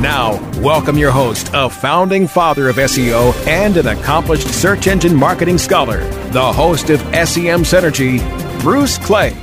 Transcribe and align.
Now, 0.00 0.38
welcome 0.60 0.96
your 0.96 1.10
host, 1.10 1.50
a 1.52 1.68
founding 1.68 2.28
father 2.28 2.68
of 2.68 2.76
SEO 2.76 3.34
and 3.48 3.76
an 3.76 3.88
accomplished 3.88 4.46
search 4.46 4.86
engine 4.86 5.12
marketing 5.12 5.58
scholar, 5.58 6.08
the 6.30 6.52
host 6.52 6.88
of 6.90 7.00
SEM 7.00 7.64
Synergy, 7.64 8.20
Bruce 8.60 8.96
Clay. 8.96 9.36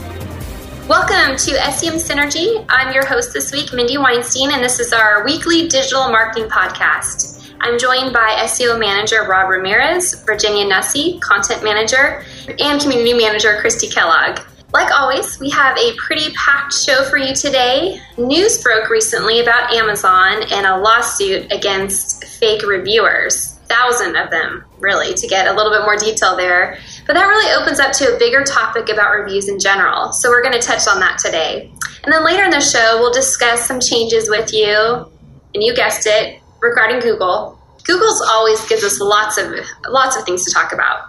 Welcome 0.87 1.35
to 1.35 1.71
SEM 1.73 1.95
Synergy. 1.95 2.65
I'm 2.69 2.93
your 2.93 3.05
host 3.05 3.33
this 3.33 3.51
week, 3.51 3.73
Mindy 3.73 3.97
Weinstein, 3.97 4.49
and 4.49 4.63
this 4.63 4.79
is 4.79 4.93
our 4.93 5.25
weekly 5.25 5.67
digital 5.67 6.09
marketing 6.09 6.49
podcast. 6.49 7.53
I'm 7.59 7.77
joined 7.77 8.13
by 8.13 8.45
SEO 8.45 8.79
manager 8.79 9.25
Rob 9.27 9.49
Ramirez, 9.49 10.23
Virginia 10.23 10.65
Nussey, 10.65 11.19
content 11.19 11.65
manager, 11.65 12.23
and 12.59 12.79
community 12.79 13.13
manager 13.13 13.59
Kristi 13.61 13.93
Kellogg. 13.93 14.39
Like 14.75 14.91
always, 14.91 15.39
we 15.39 15.49
have 15.51 15.77
a 15.77 15.95
pretty 15.95 16.33
packed 16.33 16.73
show 16.73 17.05
for 17.05 17.15
you 17.15 17.33
today. 17.33 18.01
News 18.17 18.61
broke 18.61 18.89
recently 18.89 19.39
about 19.39 19.73
Amazon 19.73 20.43
and 20.51 20.65
a 20.65 20.77
lawsuit 20.77 21.49
against 21.49 22.25
fake 22.25 22.61
reviewers. 22.61 23.53
Thousand 23.69 24.17
of 24.17 24.31
them, 24.31 24.65
really, 24.79 25.13
to 25.13 25.27
get 25.27 25.47
a 25.47 25.53
little 25.53 25.71
bit 25.71 25.83
more 25.83 25.95
detail 25.95 26.35
there. 26.35 26.77
But 27.07 27.13
that 27.13 27.25
really 27.25 27.53
opens 27.55 27.79
up 27.79 27.93
to 27.93 28.15
a 28.15 28.19
bigger 28.19 28.43
topic 28.43 28.89
about 28.89 29.17
reviews 29.17 29.47
in 29.47 29.61
general. 29.61 30.11
So 30.11 30.29
we're 30.29 30.43
going 30.43 30.59
to 30.59 30.67
touch 30.67 30.89
on 30.89 30.99
that 30.99 31.19
today. 31.19 31.71
And 32.03 32.11
then 32.11 32.25
later 32.25 32.43
in 32.43 32.49
the 32.49 32.59
show, 32.59 32.97
we'll 32.99 33.13
discuss 33.13 33.65
some 33.65 33.79
changes 33.79 34.29
with 34.29 34.51
you, 34.51 35.09
and 35.53 35.63
you 35.63 35.73
guessed 35.73 36.05
it, 36.05 36.41
regarding 36.61 36.99
Google. 36.99 37.54
Google's 37.85 38.21
always 38.29 38.63
gives 38.67 38.83
us 38.83 38.99
lots 38.99 39.37
of 39.37 39.53
lots 39.89 40.17
of 40.17 40.25
things 40.25 40.43
to 40.45 40.51
talk 40.51 40.73
about. 40.73 41.05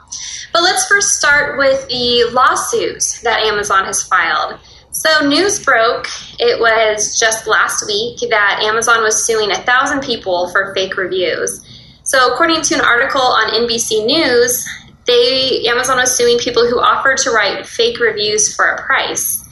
But 0.53 0.63
let's 0.63 0.87
first 0.87 1.15
start 1.19 1.59
with 1.59 1.87
the 1.89 2.31
lawsuits 2.33 3.21
that 3.23 3.41
Amazon 3.41 3.85
has 3.85 4.03
filed. 4.03 4.59
So 4.91 5.27
news 5.29 5.63
broke, 5.63 6.07
it 6.39 6.59
was 6.59 7.21
just 7.21 7.47
last 7.47 7.87
week 7.87 8.19
that 8.31 8.63
Amazon 8.63 9.03
was 9.03 9.27
suing 9.27 9.51
a 9.51 9.63
thousand 9.63 10.03
people 10.03 10.49
for 10.51 10.73
fake 10.75 10.97
reviews. 10.97 11.61
So 12.05 12.33
according 12.33 12.63
to 12.63 12.77
an 12.77 12.81
article 12.81 13.21
on 13.21 13.51
NBC 13.51 14.07
News, 14.07 14.67
they 15.07 15.67
Amazon 15.67 15.99
was 15.99 16.17
suing 16.17 16.39
people 16.39 16.67
who 16.67 16.81
offered 16.81 17.19
to 17.19 17.31
write 17.31 17.67
fake 17.67 18.01
reviews 18.01 18.55
for 18.55 18.65
a 18.67 18.83
price. 18.83 19.46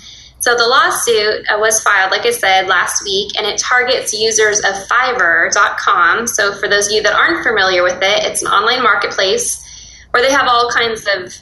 So 0.44 0.54
the 0.54 0.66
lawsuit 0.66 1.46
uh, 1.48 1.58
was 1.58 1.80
filed, 1.80 2.10
like 2.10 2.26
I 2.26 2.30
said, 2.30 2.66
last 2.66 3.02
week, 3.02 3.32
and 3.38 3.46
it 3.46 3.58
targets 3.58 4.12
users 4.12 4.58
of 4.58 4.74
Fiverr.com. 4.86 6.26
So 6.26 6.52
for 6.56 6.68
those 6.68 6.88
of 6.88 6.92
you 6.92 7.02
that 7.02 7.14
aren't 7.14 7.42
familiar 7.42 7.82
with 7.82 7.96
it, 8.02 8.24
it's 8.24 8.42
an 8.42 8.48
online 8.48 8.82
marketplace 8.82 9.64
where 10.10 10.22
they 10.22 10.30
have 10.30 10.46
all 10.46 10.68
kinds 10.70 11.06
of 11.16 11.34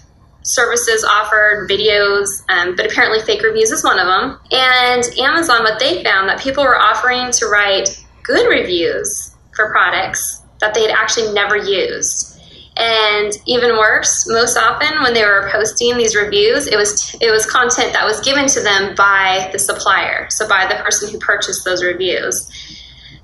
services 0.42 1.02
offered, 1.02 1.68
videos, 1.68 2.28
um, 2.48 2.76
but 2.76 2.86
apparently 2.86 3.18
fake 3.18 3.42
reviews 3.42 3.72
is 3.72 3.82
one 3.82 3.98
of 3.98 4.06
them. 4.06 4.38
And 4.52 5.02
Amazon, 5.18 5.64
what 5.64 5.80
they 5.80 6.04
found 6.04 6.28
that 6.28 6.40
people 6.40 6.62
were 6.62 6.78
offering 6.78 7.32
to 7.32 7.46
write 7.46 7.88
good 8.22 8.48
reviews 8.48 9.34
for 9.56 9.72
products 9.72 10.42
that 10.60 10.74
they 10.74 10.82
had 10.82 10.92
actually 10.92 11.32
never 11.32 11.56
used. 11.56 12.31
And 12.76 13.32
even 13.46 13.76
worse, 13.76 14.26
most 14.28 14.56
often 14.56 15.02
when 15.02 15.12
they 15.12 15.24
were 15.24 15.48
posting 15.52 15.98
these 15.98 16.16
reviews, 16.16 16.66
it 16.66 16.76
was 16.76 17.14
it 17.20 17.30
was 17.30 17.44
content 17.44 17.92
that 17.92 18.04
was 18.04 18.20
given 18.20 18.46
to 18.46 18.60
them 18.60 18.94
by 18.94 19.50
the 19.52 19.58
supplier, 19.58 20.26
so 20.30 20.48
by 20.48 20.66
the 20.66 20.82
person 20.82 21.10
who 21.10 21.18
purchased 21.18 21.66
those 21.66 21.84
reviews. 21.84 22.48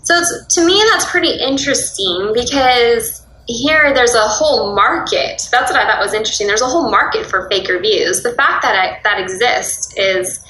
So 0.02 0.20
to 0.50 0.66
me, 0.66 0.82
that's 0.90 1.10
pretty 1.10 1.32
interesting 1.32 2.32
because 2.34 3.26
here 3.46 3.94
there's 3.94 4.14
a 4.14 4.28
whole 4.28 4.74
market. 4.74 5.48
That's 5.50 5.72
what 5.72 5.80
I 5.80 5.86
thought 5.86 5.98
was 5.98 6.12
interesting. 6.12 6.46
There's 6.46 6.62
a 6.62 6.66
whole 6.66 6.90
market 6.90 7.24
for 7.24 7.48
fake 7.48 7.68
reviews. 7.68 8.22
The 8.22 8.32
fact 8.34 8.62
that 8.62 8.76
I, 8.76 9.00
that 9.04 9.18
exists 9.18 9.96
is 9.96 10.44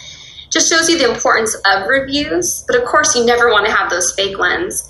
just 0.50 0.68
shows 0.68 0.88
you 0.88 0.98
the 0.98 1.08
importance 1.08 1.56
of 1.66 1.86
reviews. 1.86 2.64
But 2.66 2.76
of 2.76 2.84
course, 2.84 3.14
you 3.14 3.24
never 3.24 3.50
want 3.50 3.66
to 3.66 3.72
have 3.72 3.90
those 3.90 4.12
fake 4.14 4.38
ones. 4.38 4.88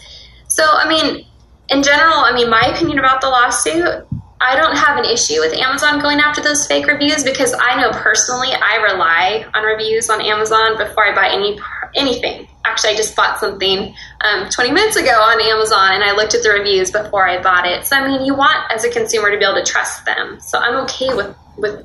So 0.48 0.64
I 0.66 0.88
mean, 0.88 1.26
in 1.70 1.82
general, 1.82 2.14
I 2.14 2.32
mean, 2.32 2.48
my 2.48 2.72
opinion 2.74 2.98
about 2.98 3.20
the 3.20 3.28
lawsuit, 3.28 4.06
I 4.40 4.56
don't 4.56 4.76
have 4.76 4.98
an 4.98 5.04
issue 5.04 5.40
with 5.40 5.52
Amazon 5.52 6.00
going 6.00 6.20
after 6.20 6.40
those 6.40 6.66
fake 6.66 6.86
reviews 6.86 7.24
because 7.24 7.54
I 7.58 7.80
know 7.80 7.90
personally 7.90 8.50
I 8.52 8.76
rely 8.76 9.44
on 9.52 9.64
reviews 9.64 10.08
on 10.08 10.20
Amazon 10.20 10.78
before 10.78 11.06
I 11.06 11.14
buy 11.14 11.28
any 11.28 11.58
anything. 11.94 12.46
Actually, 12.64 12.90
I 12.90 12.96
just 12.96 13.16
bought 13.16 13.40
something 13.40 13.94
um, 14.20 14.48
20 14.50 14.70
minutes 14.70 14.96
ago 14.96 15.10
on 15.10 15.40
Amazon 15.40 15.94
and 15.94 16.04
I 16.04 16.12
looked 16.12 16.34
at 16.34 16.42
the 16.42 16.50
reviews 16.50 16.90
before 16.90 17.26
I 17.26 17.42
bought 17.42 17.66
it. 17.66 17.84
So 17.84 17.96
I 17.96 18.06
mean, 18.06 18.24
you 18.24 18.34
want 18.34 18.58
as 18.70 18.84
a 18.84 18.90
consumer 18.90 19.30
to 19.30 19.38
be 19.38 19.44
able 19.44 19.56
to 19.56 19.64
trust 19.64 20.04
them. 20.04 20.38
So 20.40 20.58
I'm 20.58 20.76
okay 20.84 21.12
with 21.14 21.34
with 21.56 21.84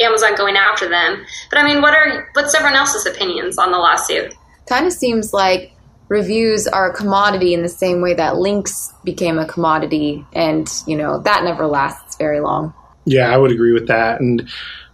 Amazon 0.00 0.36
going 0.36 0.56
after 0.56 0.88
them. 0.88 1.24
But 1.50 1.58
I 1.58 1.64
mean, 1.64 1.82
what 1.82 1.94
are 1.94 2.30
what's 2.32 2.54
everyone 2.54 2.76
else's 2.76 3.04
opinions 3.04 3.58
on 3.58 3.72
the 3.72 3.78
lawsuit? 3.78 4.34
Kind 4.66 4.86
of 4.86 4.92
seems 4.94 5.34
like 5.34 5.73
reviews 6.08 6.66
are 6.66 6.90
a 6.90 6.94
commodity 6.94 7.54
in 7.54 7.62
the 7.62 7.68
same 7.68 8.00
way 8.00 8.14
that 8.14 8.36
links 8.36 8.92
became 9.04 9.38
a 9.38 9.46
commodity 9.46 10.24
and 10.32 10.68
you 10.86 10.96
know 10.96 11.20
that 11.20 11.44
never 11.44 11.66
lasts 11.66 12.16
very 12.16 12.40
long. 12.40 12.74
Yeah 13.04 13.32
i 13.32 13.36
would 13.36 13.52
agree 13.52 13.72
with 13.72 13.88
that. 13.88 14.20
And 14.20 14.48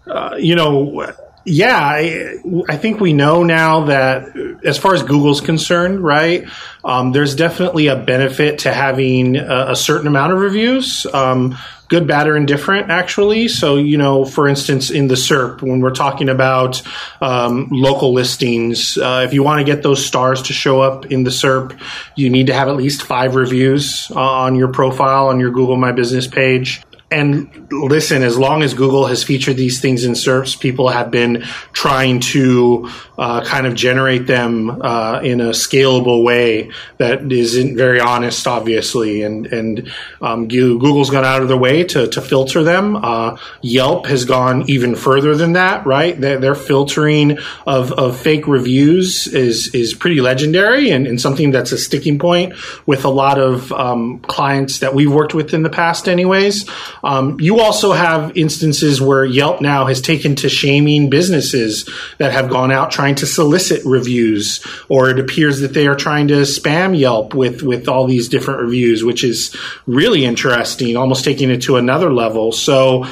uh, 0.06 0.36
you 0.38 0.54
know 0.54 1.12
yeah 1.44 1.78
I, 1.78 2.36
I, 2.68 2.76
think 2.76 3.00
we 3.00 3.12
know 3.14 3.42
now 3.44 3.84
that 3.86 4.36
as 4.64 4.76
far 4.76 4.94
as 4.94 5.02
google's 5.02 5.40
concerned 5.40 6.00
right 6.00 6.46
um, 6.84 7.12
there's 7.12 7.34
definitely 7.34 7.86
a 7.86 7.96
benefit 7.96 8.60
to 8.60 8.72
having 8.72 9.36
a, 9.36 9.66
a 9.70 9.76
certain 9.76 10.06
amount 10.06 10.32
of 10.32 10.38
reviews. 10.38 11.06
Um, 11.12 11.56
good, 11.90 12.06
bad, 12.06 12.28
or 12.28 12.36
indifferent, 12.36 12.88
actually. 12.88 13.48
So, 13.48 13.76
you 13.76 13.98
know, 13.98 14.24
for 14.24 14.48
instance, 14.48 14.90
in 14.90 15.08
the 15.08 15.16
SERP, 15.16 15.60
when 15.60 15.80
we're 15.80 15.90
talking 15.90 16.28
about 16.28 16.80
um, 17.20 17.68
local 17.70 18.14
listings, 18.14 18.96
uh, 18.96 19.24
if 19.26 19.34
you 19.34 19.42
want 19.42 19.58
to 19.58 19.64
get 19.64 19.82
those 19.82 20.04
stars 20.06 20.42
to 20.42 20.52
show 20.52 20.80
up 20.80 21.06
in 21.06 21.24
the 21.24 21.30
SERP, 21.30 21.78
you 22.14 22.30
need 22.30 22.46
to 22.46 22.54
have 22.54 22.68
at 22.68 22.76
least 22.76 23.02
five 23.02 23.34
reviews 23.34 24.10
uh, 24.14 24.20
on 24.20 24.54
your 24.54 24.68
profile 24.68 25.28
on 25.28 25.40
your 25.40 25.50
Google 25.50 25.76
My 25.76 25.92
Business 25.92 26.26
page 26.26 26.80
and 27.10 27.68
listen, 27.72 28.22
as 28.22 28.38
long 28.38 28.62
as 28.62 28.72
Google 28.72 29.06
has 29.06 29.24
featured 29.24 29.56
these 29.56 29.80
things 29.80 30.04
in 30.04 30.12
SERPs, 30.12 30.58
people 30.58 30.88
have 30.88 31.10
been 31.10 31.42
trying 31.72 32.20
to 32.20 32.88
uh, 33.18 33.44
kind 33.44 33.66
of 33.66 33.74
generate 33.74 34.28
them 34.28 34.80
uh, 34.80 35.20
in 35.20 35.40
a 35.40 35.50
scalable 35.50 36.22
way 36.22 36.70
that 36.98 37.30
isn't 37.30 37.76
very 37.76 38.00
honest, 38.00 38.46
obviously. 38.46 39.22
And 39.22 39.46
and 39.46 39.92
um, 40.22 40.46
Google's 40.46 41.10
gone 41.10 41.24
out 41.24 41.42
of 41.42 41.48
their 41.48 41.56
way 41.56 41.82
to, 41.82 42.06
to 42.06 42.22
filter 42.22 42.62
them. 42.62 42.94
Uh, 42.96 43.38
Yelp 43.60 44.06
has 44.06 44.24
gone 44.24 44.70
even 44.70 44.94
further 44.94 45.34
than 45.34 45.54
that, 45.54 45.84
right? 45.86 46.18
Their, 46.18 46.38
their 46.38 46.54
filtering 46.54 47.38
of, 47.66 47.92
of 47.92 48.18
fake 48.18 48.46
reviews 48.46 49.26
is 49.26 49.74
is 49.74 49.94
pretty 49.94 50.20
legendary 50.20 50.90
and, 50.90 51.08
and 51.08 51.20
something 51.20 51.50
that's 51.50 51.72
a 51.72 51.78
sticking 51.78 52.20
point 52.20 52.54
with 52.86 53.04
a 53.04 53.10
lot 53.10 53.40
of 53.40 53.72
um, 53.72 54.20
clients 54.20 54.78
that 54.78 54.94
we've 54.94 55.12
worked 55.12 55.34
with 55.34 55.52
in 55.54 55.64
the 55.64 55.70
past, 55.70 56.08
anyways. 56.08 56.70
Um, 57.02 57.40
you 57.40 57.60
also 57.60 57.92
have 57.92 58.36
instances 58.36 59.00
where 59.00 59.24
Yelp 59.24 59.60
now 59.60 59.86
has 59.86 60.00
taken 60.00 60.36
to 60.36 60.48
shaming 60.48 61.10
businesses 61.10 61.88
that 62.18 62.32
have 62.32 62.50
gone 62.50 62.70
out 62.70 62.90
trying 62.90 63.14
to 63.16 63.26
solicit 63.26 63.84
reviews, 63.84 64.64
or 64.88 65.10
it 65.10 65.18
appears 65.18 65.60
that 65.60 65.74
they 65.74 65.86
are 65.86 65.96
trying 65.96 66.28
to 66.28 66.42
spam 66.42 66.98
Yelp 66.98 67.34
with 67.34 67.62
with 67.62 67.88
all 67.88 68.06
these 68.06 68.28
different 68.28 68.60
reviews, 68.60 69.04
which 69.04 69.24
is 69.24 69.54
really 69.86 70.24
interesting, 70.24 70.96
almost 70.96 71.24
taking 71.24 71.50
it 71.50 71.62
to 71.62 71.76
another 71.76 72.12
level. 72.12 72.52
So 72.52 73.06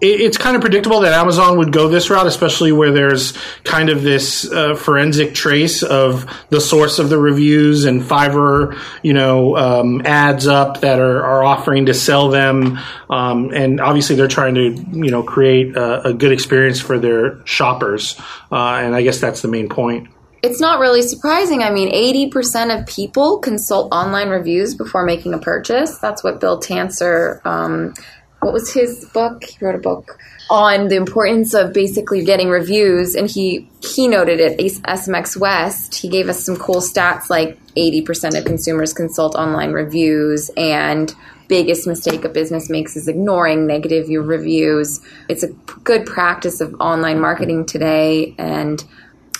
it's 0.00 0.36
kind 0.36 0.56
of 0.56 0.62
predictable 0.62 1.00
that 1.00 1.12
Amazon 1.12 1.58
would 1.58 1.72
go 1.72 1.88
this 1.88 2.10
route, 2.10 2.26
especially 2.26 2.70
where 2.70 2.92
there's 2.92 3.32
kind 3.64 3.88
of 3.88 4.02
this 4.02 4.50
uh, 4.50 4.74
forensic 4.74 5.34
trace 5.34 5.82
of 5.82 6.26
the 6.50 6.60
source 6.60 6.98
of 6.98 7.08
the 7.08 7.18
reviews 7.18 7.84
and 7.84 8.02
Fiverr, 8.02 8.78
you 9.02 9.14
know, 9.14 9.56
um, 9.56 10.02
ads 10.04 10.46
up 10.46 10.80
that 10.80 11.00
are, 11.00 11.24
are 11.24 11.42
offering 11.42 11.86
to 11.86 11.94
sell 11.94 12.28
them. 12.28 12.78
Um, 13.08 13.50
and 13.54 13.80
obviously 13.80 14.16
they're 14.16 14.28
trying 14.28 14.54
to, 14.56 14.70
you 14.70 15.10
know, 15.10 15.22
create 15.22 15.76
a, 15.76 16.08
a 16.08 16.12
good 16.12 16.32
experience 16.32 16.80
for 16.80 16.98
their 16.98 17.44
shoppers. 17.46 18.20
Uh, 18.52 18.80
and 18.82 18.94
I 18.94 19.02
guess 19.02 19.20
that's 19.20 19.40
the 19.40 19.48
main 19.48 19.68
point. 19.68 20.08
It's 20.42 20.60
not 20.60 20.78
really 20.78 21.02
surprising. 21.02 21.62
I 21.62 21.70
mean, 21.70 21.90
80% 21.90 22.78
of 22.78 22.86
people 22.86 23.38
consult 23.38 23.92
online 23.92 24.28
reviews 24.28 24.74
before 24.74 25.04
making 25.04 25.34
a 25.34 25.38
purchase. 25.38 25.98
That's 25.98 26.22
what 26.22 26.40
Bill 26.40 26.58
Tancer 26.58 27.40
um, 27.44 27.94
what 28.40 28.52
was 28.52 28.72
his 28.72 29.04
book? 29.06 29.44
He 29.44 29.64
wrote 29.64 29.74
a 29.74 29.78
book 29.78 30.18
on 30.48 30.88
the 30.88 30.96
importance 30.96 31.54
of 31.54 31.72
basically 31.72 32.24
getting 32.24 32.48
reviews, 32.48 33.14
and 33.14 33.28
he 33.28 33.68
keynoted 33.80 34.40
at 34.40 34.58
SMX 34.58 35.36
West. 35.36 35.94
He 35.94 36.08
gave 36.08 36.28
us 36.28 36.44
some 36.44 36.56
cool 36.56 36.80
stats 36.80 37.28
like 37.28 37.58
80% 37.74 38.38
of 38.38 38.44
consumers 38.44 38.92
consult 38.92 39.34
online 39.34 39.72
reviews, 39.72 40.50
and 40.56 41.14
biggest 41.48 41.86
mistake 41.86 42.24
a 42.24 42.28
business 42.28 42.68
makes 42.68 42.96
is 42.96 43.08
ignoring 43.08 43.66
negative 43.66 44.08
reviews. 44.08 45.00
It's 45.28 45.42
a 45.42 45.48
good 45.84 46.04
practice 46.06 46.60
of 46.60 46.74
online 46.80 47.20
marketing 47.20 47.66
today, 47.66 48.34
and 48.38 48.84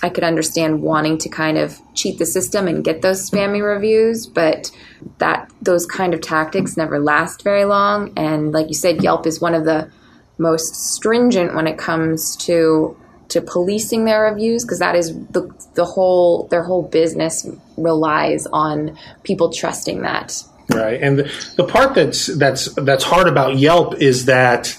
I 0.03 0.09
could 0.09 0.25
understand 0.25 0.83
wanting 0.83 1.19
to 1.19 1.29
kind 1.29 1.59
of 1.59 1.81
cheat 1.95 2.19
the 2.19 2.27
system 2.27 2.69
and 2.69 2.85
get 2.85 3.03
those 3.03 3.29
spammy 3.29 3.63
reviews, 3.63 4.27
but 4.27 4.71
that 5.19 5.51
those 5.63 5.87
kind 5.87 6.15
of 6.15 6.21
tactics 6.21 6.77
never 6.77 6.99
last 6.99 7.43
very 7.43 7.65
long. 7.65 8.13
And 8.17 8.53
like 8.53 8.69
you 8.69 8.75
said, 8.75 9.03
Yelp 9.03 9.27
is 9.27 9.41
one 9.41 9.55
of 9.55 9.65
the 9.65 9.91
most 10.39 10.75
stringent 10.75 11.55
when 11.55 11.67
it 11.67 11.79
comes 11.79 12.37
to 12.37 12.97
to 13.29 13.41
policing 13.41 14.05
their 14.05 14.23
reviews 14.23 14.65
because 14.65 14.79
that 14.79 14.95
is 14.95 15.15
the 15.29 15.53
the 15.75 15.85
whole 15.85 16.47
their 16.49 16.63
whole 16.63 16.83
business 16.83 17.49
relies 17.77 18.47
on 18.47 18.97
people 19.23 19.53
trusting 19.53 20.03
that. 20.03 20.43
Right, 20.69 21.01
and 21.01 21.21
the, 21.21 21.53
the 21.57 21.65
part 21.65 21.95
that's 21.95 22.27
that's 22.27 22.73
that's 22.75 23.05
hard 23.05 23.29
about 23.29 23.57
Yelp 23.57 23.95
is 24.01 24.27
that 24.27 24.77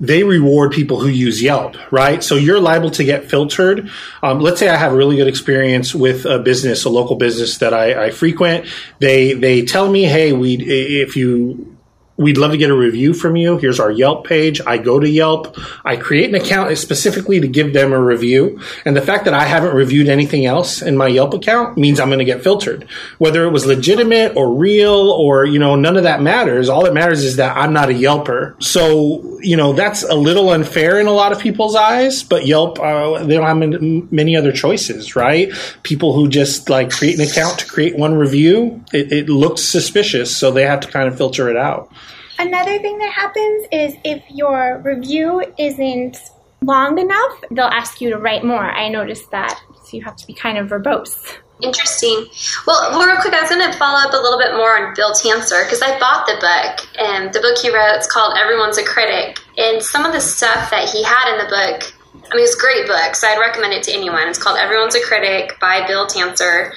they 0.00 0.22
reward 0.24 0.72
people 0.72 1.00
who 1.00 1.08
use 1.08 1.42
Yelp, 1.42 1.76
right? 1.90 2.22
So 2.22 2.34
you're 2.34 2.60
liable 2.60 2.90
to 2.92 3.04
get 3.04 3.30
filtered. 3.30 3.90
Um, 4.22 4.40
let's 4.40 4.58
say 4.58 4.68
I 4.68 4.76
have 4.76 4.92
a 4.92 4.96
really 4.96 5.16
good 5.16 5.28
experience 5.28 5.94
with 5.94 6.26
a 6.26 6.38
business, 6.38 6.84
a 6.84 6.90
local 6.90 7.16
business 7.16 7.58
that 7.58 7.72
I, 7.72 8.06
I 8.06 8.10
frequent. 8.10 8.66
They 8.98 9.32
they 9.32 9.64
tell 9.64 9.90
me, 9.90 10.04
hey, 10.04 10.32
we 10.32 10.56
if 10.56 11.16
you 11.16 11.75
We'd 12.18 12.38
love 12.38 12.52
to 12.52 12.56
get 12.56 12.70
a 12.70 12.76
review 12.76 13.12
from 13.12 13.36
you. 13.36 13.58
Here's 13.58 13.78
our 13.78 13.90
Yelp 13.90 14.26
page. 14.26 14.60
I 14.66 14.78
go 14.78 14.98
to 14.98 15.08
Yelp. 15.08 15.58
I 15.84 15.96
create 15.96 16.30
an 16.30 16.34
account 16.34 16.76
specifically 16.78 17.40
to 17.40 17.46
give 17.46 17.74
them 17.74 17.92
a 17.92 18.00
review. 18.00 18.58
And 18.86 18.96
the 18.96 19.02
fact 19.02 19.26
that 19.26 19.34
I 19.34 19.44
haven't 19.44 19.74
reviewed 19.74 20.08
anything 20.08 20.46
else 20.46 20.80
in 20.80 20.96
my 20.96 21.08
Yelp 21.08 21.34
account 21.34 21.76
means 21.76 22.00
I'm 22.00 22.08
going 22.08 22.20
to 22.20 22.24
get 22.24 22.42
filtered. 22.42 22.88
Whether 23.18 23.44
it 23.44 23.50
was 23.50 23.66
legitimate 23.66 24.34
or 24.34 24.54
real 24.54 25.10
or, 25.10 25.44
you 25.44 25.58
know, 25.58 25.76
none 25.76 25.98
of 25.98 26.04
that 26.04 26.22
matters. 26.22 26.70
All 26.70 26.84
that 26.84 26.94
matters 26.94 27.22
is 27.22 27.36
that 27.36 27.56
I'm 27.56 27.74
not 27.74 27.90
a 27.90 27.92
Yelper. 27.92 28.62
So, 28.62 29.38
you 29.42 29.56
know, 29.56 29.74
that's 29.74 30.02
a 30.02 30.14
little 30.14 30.50
unfair 30.50 30.98
in 30.98 31.06
a 31.06 31.12
lot 31.12 31.32
of 31.32 31.38
people's 31.38 31.76
eyes, 31.76 32.22
but 32.22 32.46
Yelp, 32.46 32.80
uh, 32.80 33.24
they 33.24 33.36
don't 33.36 33.44
have 33.44 34.10
many 34.10 34.36
other 34.36 34.52
choices, 34.52 35.14
right? 35.16 35.52
People 35.82 36.14
who 36.14 36.28
just 36.28 36.70
like 36.70 36.90
create 36.90 37.18
an 37.18 37.26
account 37.28 37.58
to 37.58 37.66
create 37.66 37.96
one 37.96 38.14
review, 38.14 38.82
it, 38.92 39.12
it 39.12 39.28
looks 39.28 39.62
suspicious. 39.62 40.34
So 40.34 40.50
they 40.50 40.62
have 40.62 40.80
to 40.80 40.88
kind 40.88 41.08
of 41.08 41.18
filter 41.18 41.50
it 41.50 41.56
out. 41.56 41.92
Another 42.38 42.78
thing 42.78 42.98
that 42.98 43.12
happens 43.12 43.66
is 43.72 43.94
if 44.04 44.22
your 44.30 44.82
review 44.84 45.42
isn't 45.58 46.18
long 46.62 46.98
enough, 46.98 47.42
they'll 47.50 47.66
ask 47.66 48.00
you 48.00 48.10
to 48.10 48.18
write 48.18 48.44
more. 48.44 48.64
I 48.64 48.88
noticed 48.88 49.30
that. 49.30 49.58
So 49.84 49.96
you 49.96 50.04
have 50.04 50.16
to 50.16 50.26
be 50.26 50.34
kind 50.34 50.58
of 50.58 50.68
verbose. 50.68 51.38
Interesting. 51.62 52.26
Well, 52.66 53.06
real 53.06 53.16
quick, 53.22 53.32
I 53.32 53.40
was 53.40 53.48
going 53.48 53.70
to 53.70 53.78
follow 53.78 53.98
up 53.98 54.12
a 54.12 54.16
little 54.16 54.38
bit 54.38 54.52
more 54.52 54.76
on 54.76 54.92
Bill 54.94 55.14
Tancer 55.14 55.64
because 55.64 55.80
I 55.80 55.98
bought 55.98 56.26
the 56.26 56.36
book, 56.36 56.86
and 57.00 57.32
the 57.32 57.40
book 57.40 57.56
he 57.56 57.72
wrote 57.72 57.96
is 57.96 58.06
called 58.06 58.36
Everyone's 58.36 58.76
a 58.76 58.84
Critic. 58.84 59.38
And 59.56 59.82
some 59.82 60.04
of 60.04 60.12
the 60.12 60.20
stuff 60.20 60.70
that 60.70 60.90
he 60.90 61.02
had 61.02 61.32
in 61.32 61.38
the 61.38 61.48
book, 61.48 61.94
I 62.30 62.36
mean, 62.36 62.44
it's 62.44 62.56
a 62.56 62.60
great 62.60 62.86
book, 62.86 63.14
so 63.16 63.26
I'd 63.26 63.40
recommend 63.40 63.72
it 63.72 63.84
to 63.84 63.92
anyone. 63.92 64.28
It's 64.28 64.38
called 64.38 64.58
Everyone's 64.58 64.96
a 64.96 65.00
Critic 65.00 65.58
by 65.58 65.86
Bill 65.86 66.06
Tancer. 66.06 66.74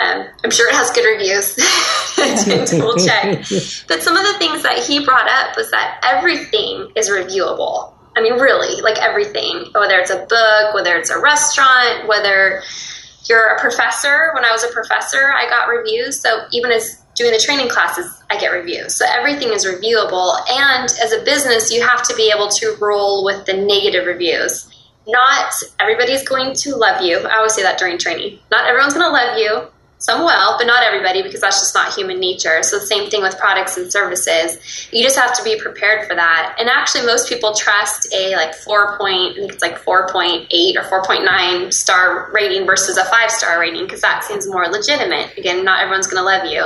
Um, 0.00 0.26
I'm 0.44 0.50
sure 0.50 0.68
it 0.68 0.74
has 0.74 0.90
good 0.90 1.04
reviews. 1.04 1.56
we'll 2.72 2.96
check. 2.96 3.38
But 3.88 4.02
some 4.02 4.16
of 4.16 4.24
the 4.26 4.34
things 4.38 4.62
that 4.62 4.78
he 4.78 5.04
brought 5.04 5.28
up 5.28 5.56
was 5.56 5.70
that 5.70 6.00
everything 6.04 6.92
is 6.94 7.10
reviewable. 7.10 7.94
I 8.16 8.20
mean, 8.20 8.34
really, 8.34 8.80
like 8.80 8.98
everything, 8.98 9.70
whether 9.74 9.98
it's 9.98 10.10
a 10.10 10.26
book, 10.26 10.74
whether 10.74 10.96
it's 10.96 11.10
a 11.10 11.20
restaurant, 11.20 12.08
whether 12.08 12.62
you're 13.28 13.54
a 13.54 13.60
professor. 13.60 14.30
When 14.34 14.44
I 14.44 14.52
was 14.52 14.64
a 14.64 14.68
professor, 14.68 15.32
I 15.32 15.48
got 15.48 15.68
reviews. 15.68 16.20
So 16.20 16.46
even 16.52 16.72
as 16.72 17.02
doing 17.14 17.32
the 17.32 17.38
training 17.38 17.68
classes, 17.68 18.06
I 18.30 18.38
get 18.38 18.48
reviews. 18.48 18.94
So 18.94 19.04
everything 19.08 19.52
is 19.52 19.66
reviewable. 19.66 20.34
And 20.48 20.84
as 20.84 21.12
a 21.12 21.22
business, 21.24 21.72
you 21.72 21.82
have 21.82 22.02
to 22.08 22.14
be 22.16 22.32
able 22.34 22.48
to 22.48 22.76
roll 22.80 23.24
with 23.24 23.46
the 23.46 23.54
negative 23.54 24.06
reviews. 24.06 24.68
Not 25.06 25.52
everybody's 25.80 26.26
going 26.26 26.54
to 26.54 26.76
love 26.76 27.02
you. 27.02 27.18
I 27.18 27.36
always 27.36 27.54
say 27.54 27.62
that 27.62 27.78
during 27.78 27.98
training. 27.98 28.38
Not 28.50 28.68
everyone's 28.68 28.94
going 28.94 29.06
to 29.06 29.12
love 29.12 29.38
you 29.38 29.68
some 29.98 30.20
will, 30.20 30.56
but 30.56 30.66
not 30.66 30.84
everybody 30.84 31.22
because 31.22 31.40
that's 31.40 31.58
just 31.58 31.74
not 31.74 31.92
human 31.92 32.20
nature. 32.20 32.62
So 32.62 32.78
the 32.78 32.86
same 32.86 33.10
thing 33.10 33.20
with 33.20 33.36
products 33.38 33.76
and 33.76 33.92
services. 33.92 34.88
You 34.92 35.02
just 35.02 35.16
have 35.16 35.36
to 35.36 35.42
be 35.42 35.58
prepared 35.60 36.06
for 36.06 36.14
that. 36.14 36.56
And 36.58 36.68
actually 36.68 37.04
most 37.04 37.28
people 37.28 37.52
trust 37.52 38.12
a 38.14 38.36
like 38.36 38.54
4 38.54 38.96
point, 38.96 39.32
I 39.32 39.40
think 39.40 39.52
it's 39.52 39.62
like 39.62 39.78
4.8 39.78 40.46
or 40.76 41.02
4.9 41.02 41.72
star 41.72 42.30
rating 42.32 42.64
versus 42.64 42.96
a 42.96 43.04
5 43.04 43.30
star 43.30 43.58
rating 43.58 43.84
because 43.84 44.00
that 44.02 44.22
seems 44.22 44.48
more 44.48 44.68
legitimate. 44.68 45.36
Again, 45.36 45.64
not 45.64 45.82
everyone's 45.82 46.06
going 46.06 46.22
to 46.22 46.24
love 46.24 46.46
you. 46.46 46.64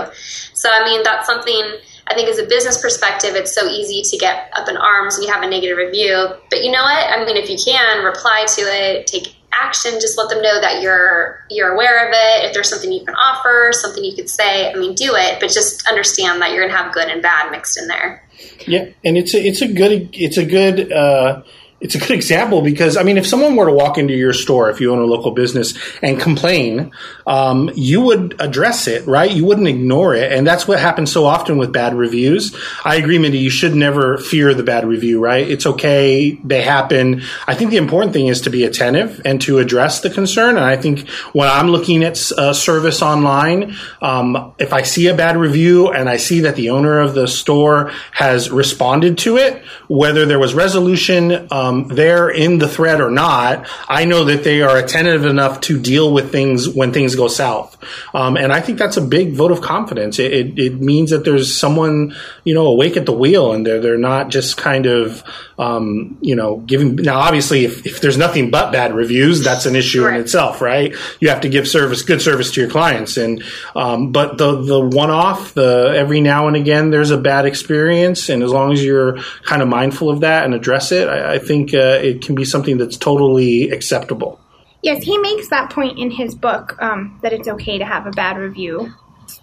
So 0.54 0.68
I 0.70 0.84
mean 0.84 1.02
that's 1.02 1.26
something 1.26 1.78
I 2.06 2.14
think 2.14 2.28
as 2.28 2.38
a 2.38 2.44
business 2.44 2.80
perspective, 2.80 3.34
it's 3.34 3.54
so 3.54 3.66
easy 3.68 4.02
to 4.02 4.18
get 4.18 4.50
up 4.54 4.68
in 4.68 4.76
arms 4.76 5.16
when 5.16 5.26
you 5.26 5.32
have 5.32 5.42
a 5.42 5.48
negative 5.48 5.78
review. 5.78 6.34
But 6.50 6.64
you 6.64 6.70
know 6.70 6.82
what? 6.82 7.10
I 7.10 7.24
mean, 7.24 7.36
if 7.36 7.48
you 7.48 7.56
can 7.56 8.04
reply 8.04 8.44
to 8.56 8.60
it, 8.62 9.06
take 9.06 9.34
action, 9.52 9.92
just 10.00 10.18
let 10.18 10.28
them 10.28 10.42
know 10.42 10.60
that 10.60 10.82
you're 10.82 11.44
you're 11.50 11.72
aware 11.72 12.06
of 12.06 12.12
it. 12.12 12.46
If 12.46 12.54
there's 12.54 12.68
something 12.68 12.92
you 12.92 13.04
can 13.04 13.14
offer, 13.14 13.70
something 13.72 14.04
you 14.04 14.14
could 14.14 14.30
say, 14.30 14.70
I 14.70 14.74
mean, 14.74 14.94
do 14.94 15.14
it. 15.14 15.40
But 15.40 15.50
just 15.50 15.86
understand 15.86 16.40
that 16.42 16.50
you're 16.50 16.60
going 16.60 16.70
to 16.70 16.76
have 16.76 16.92
good 16.92 17.08
and 17.08 17.22
bad 17.22 17.50
mixed 17.50 17.78
in 17.78 17.88
there. 17.88 18.22
Yeah, 18.66 18.88
and 19.04 19.16
it's 19.16 19.34
a 19.34 19.44
it's 19.44 19.62
a 19.62 19.68
good 19.68 20.10
it's 20.12 20.36
a 20.36 20.44
good. 20.44 20.92
Uh, 20.92 21.42
it's 21.80 21.96
a 21.96 21.98
good 21.98 22.10
example 22.12 22.62
because 22.62 22.96
I 22.96 23.02
mean, 23.02 23.18
if 23.18 23.26
someone 23.26 23.56
were 23.56 23.66
to 23.66 23.72
walk 23.72 23.98
into 23.98 24.14
your 24.14 24.32
store, 24.32 24.70
if 24.70 24.80
you 24.80 24.92
own 24.92 25.00
a 25.00 25.04
local 25.04 25.32
business, 25.32 25.76
and 26.00 26.18
complain, 26.18 26.92
um, 27.26 27.70
you 27.74 28.00
would 28.00 28.36
address 28.40 28.86
it, 28.86 29.06
right? 29.06 29.30
You 29.30 29.44
wouldn't 29.44 29.68
ignore 29.68 30.14
it, 30.14 30.32
and 30.32 30.46
that's 30.46 30.66
what 30.66 30.78
happens 30.78 31.12
so 31.12 31.24
often 31.24 31.58
with 31.58 31.72
bad 31.72 31.94
reviews. 31.94 32.54
I 32.84 32.96
agree, 32.96 33.18
Mindy. 33.18 33.38
You 33.38 33.50
should 33.50 33.74
never 33.74 34.18
fear 34.18 34.54
the 34.54 34.62
bad 34.62 34.84
review, 34.84 35.20
right? 35.20 35.48
It's 35.48 35.66
okay; 35.66 36.38
they 36.44 36.62
happen. 36.62 37.22
I 37.46 37.54
think 37.54 37.70
the 37.70 37.76
important 37.76 38.12
thing 38.12 38.28
is 38.28 38.42
to 38.42 38.50
be 38.50 38.64
attentive 38.64 39.20
and 39.24 39.40
to 39.42 39.58
address 39.58 40.00
the 40.00 40.10
concern. 40.10 40.56
And 40.56 40.64
I 40.64 40.76
think 40.76 41.08
when 41.32 41.48
I'm 41.48 41.68
looking 41.68 42.04
at 42.04 42.18
a 42.36 42.54
service 42.54 43.02
online, 43.02 43.76
um, 44.00 44.54
if 44.58 44.72
I 44.72 44.82
see 44.82 45.08
a 45.08 45.14
bad 45.14 45.36
review 45.36 45.90
and 45.90 46.08
I 46.08 46.16
see 46.16 46.40
that 46.40 46.56
the 46.56 46.70
owner 46.70 47.00
of 47.00 47.14
the 47.14 47.28
store 47.28 47.92
has 48.12 48.50
responded 48.50 49.18
to 49.18 49.36
it, 49.36 49.62
whether 49.88 50.26
there 50.26 50.38
was 50.38 50.54
resolution. 50.54 51.48
Um, 51.50 51.88
they're 51.88 52.30
in 52.30 52.58
the 52.58 52.68
thread 52.68 53.00
or 53.00 53.10
not, 53.10 53.66
I 53.88 54.04
know 54.04 54.24
that 54.24 54.44
they 54.44 54.62
are 54.62 54.76
attentive 54.76 55.24
enough 55.24 55.60
to 55.62 55.78
deal 55.78 56.12
with 56.12 56.32
things 56.32 56.68
when 56.68 56.92
things 56.92 57.11
go 57.16 57.28
south. 57.28 57.76
Um, 58.14 58.36
and 58.36 58.52
I 58.52 58.60
think 58.60 58.78
that's 58.78 58.96
a 58.96 59.00
big 59.00 59.32
vote 59.34 59.52
of 59.52 59.60
confidence. 59.60 60.18
It, 60.18 60.32
it, 60.32 60.58
it, 60.58 60.80
means 60.82 61.10
that 61.10 61.24
there's 61.24 61.54
someone, 61.54 62.14
you 62.44 62.54
know, 62.54 62.66
awake 62.66 62.96
at 62.96 63.06
the 63.06 63.12
wheel 63.12 63.52
and 63.52 63.64
they're, 63.64 63.80
they're 63.80 63.96
not 63.96 64.30
just 64.30 64.56
kind 64.56 64.86
of, 64.86 65.22
um, 65.58 66.18
you 66.20 66.34
know, 66.34 66.56
giving. 66.56 66.96
Now, 66.96 67.20
obviously, 67.20 67.64
if, 67.64 67.86
if 67.86 68.00
there's 68.00 68.18
nothing 68.18 68.50
but 68.50 68.72
bad 68.72 68.92
reviews, 68.94 69.44
that's 69.44 69.64
an 69.64 69.76
issue 69.76 70.04
right. 70.04 70.16
in 70.16 70.20
itself, 70.20 70.60
right? 70.60 70.94
You 71.20 71.28
have 71.28 71.42
to 71.42 71.48
give 71.48 71.68
service, 71.68 72.02
good 72.02 72.20
service 72.20 72.50
to 72.52 72.60
your 72.60 72.70
clients. 72.70 73.16
And, 73.16 73.44
um, 73.76 74.10
but 74.10 74.38
the, 74.38 74.60
the 74.62 74.80
one 74.80 75.10
off, 75.10 75.54
the 75.54 75.92
every 75.94 76.20
now 76.20 76.48
and 76.48 76.56
again, 76.56 76.90
there's 76.90 77.12
a 77.12 77.18
bad 77.18 77.46
experience. 77.46 78.28
And 78.28 78.42
as 78.42 78.50
long 78.50 78.72
as 78.72 78.84
you're 78.84 79.18
kind 79.44 79.62
of 79.62 79.68
mindful 79.68 80.10
of 80.10 80.20
that 80.20 80.44
and 80.44 80.54
address 80.54 80.90
it, 80.90 81.08
I, 81.08 81.34
I 81.34 81.38
think 81.38 81.52
think 81.52 81.74
uh, 81.74 81.98
it 82.02 82.22
can 82.22 82.34
be 82.34 82.44
something 82.44 82.78
that's 82.78 82.96
totally 82.96 83.70
acceptable. 83.70 84.38
Yes, 84.82 85.04
he 85.04 85.16
makes 85.18 85.48
that 85.48 85.70
point 85.70 85.98
in 85.98 86.10
his 86.10 86.34
book 86.34 86.76
um, 86.82 87.18
that 87.22 87.32
it's 87.32 87.48
okay 87.48 87.78
to 87.78 87.84
have 87.84 88.06
a 88.06 88.10
bad 88.10 88.36
review 88.36 88.92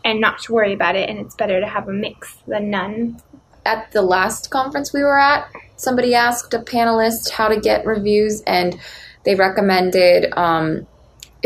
and 0.04 0.20
not 0.20 0.40
to 0.44 0.54
worry 0.54 0.74
about 0.74 0.96
it, 0.96 1.10
and 1.10 1.20
it's 1.20 1.36
better 1.36 1.60
to 1.60 1.66
have 1.66 1.88
a 1.88 1.94
mix 1.94 2.38
than 2.46 2.70
none. 2.70 3.22
At 3.66 3.92
the 3.92 4.02
last 4.02 4.50
conference 4.52 4.94
we 4.94 5.02
were 5.02 5.18
at, 5.18 5.50
somebody 5.78 6.14
asked 6.14 6.54
a 6.54 6.60
panelist 6.60 7.32
how 7.32 7.48
to 7.48 7.60
get 7.60 7.86
reviews, 7.86 8.42
and 8.42 8.80
they 9.24 9.36
recommended 9.36 10.34
um, 10.38 10.88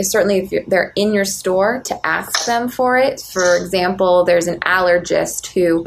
certainly 0.02 0.50
if 0.52 0.68
they're 0.68 0.92
in 0.96 1.14
your 1.14 1.26
store 1.26 1.82
to 1.86 2.06
ask 2.06 2.46
them 2.46 2.70
for 2.70 2.98
it. 2.98 3.22
For 3.22 3.56
example, 3.56 4.24
there's 4.26 4.48
an 4.48 4.60
allergist 4.62 5.48
who 5.54 5.86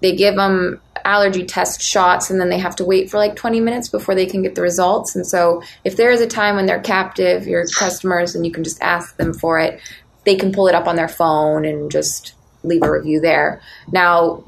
they 0.00 0.14
give 0.14 0.36
them 0.36 0.80
allergy 1.04 1.44
test 1.44 1.80
shots 1.80 2.30
and 2.30 2.40
then 2.40 2.48
they 2.48 2.58
have 2.58 2.76
to 2.76 2.84
wait 2.84 3.10
for 3.10 3.18
like 3.18 3.36
20 3.36 3.60
minutes 3.60 3.88
before 3.88 4.14
they 4.14 4.26
can 4.26 4.42
get 4.42 4.54
the 4.54 4.62
results. 4.62 5.14
And 5.14 5.26
so 5.26 5.62
if 5.84 5.96
there 5.96 6.10
is 6.10 6.20
a 6.20 6.26
time 6.26 6.56
when 6.56 6.66
they're 6.66 6.80
captive, 6.80 7.46
your 7.46 7.66
customers, 7.66 8.34
and 8.34 8.44
you 8.46 8.52
can 8.52 8.64
just 8.64 8.80
ask 8.82 9.16
them 9.16 9.32
for 9.34 9.58
it, 9.58 9.80
they 10.24 10.36
can 10.36 10.52
pull 10.52 10.68
it 10.68 10.74
up 10.74 10.86
on 10.86 10.96
their 10.96 11.08
phone 11.08 11.64
and 11.64 11.90
just 11.90 12.34
leave 12.62 12.82
a 12.82 12.90
review 12.90 13.20
there. 13.20 13.60
Now, 13.92 14.42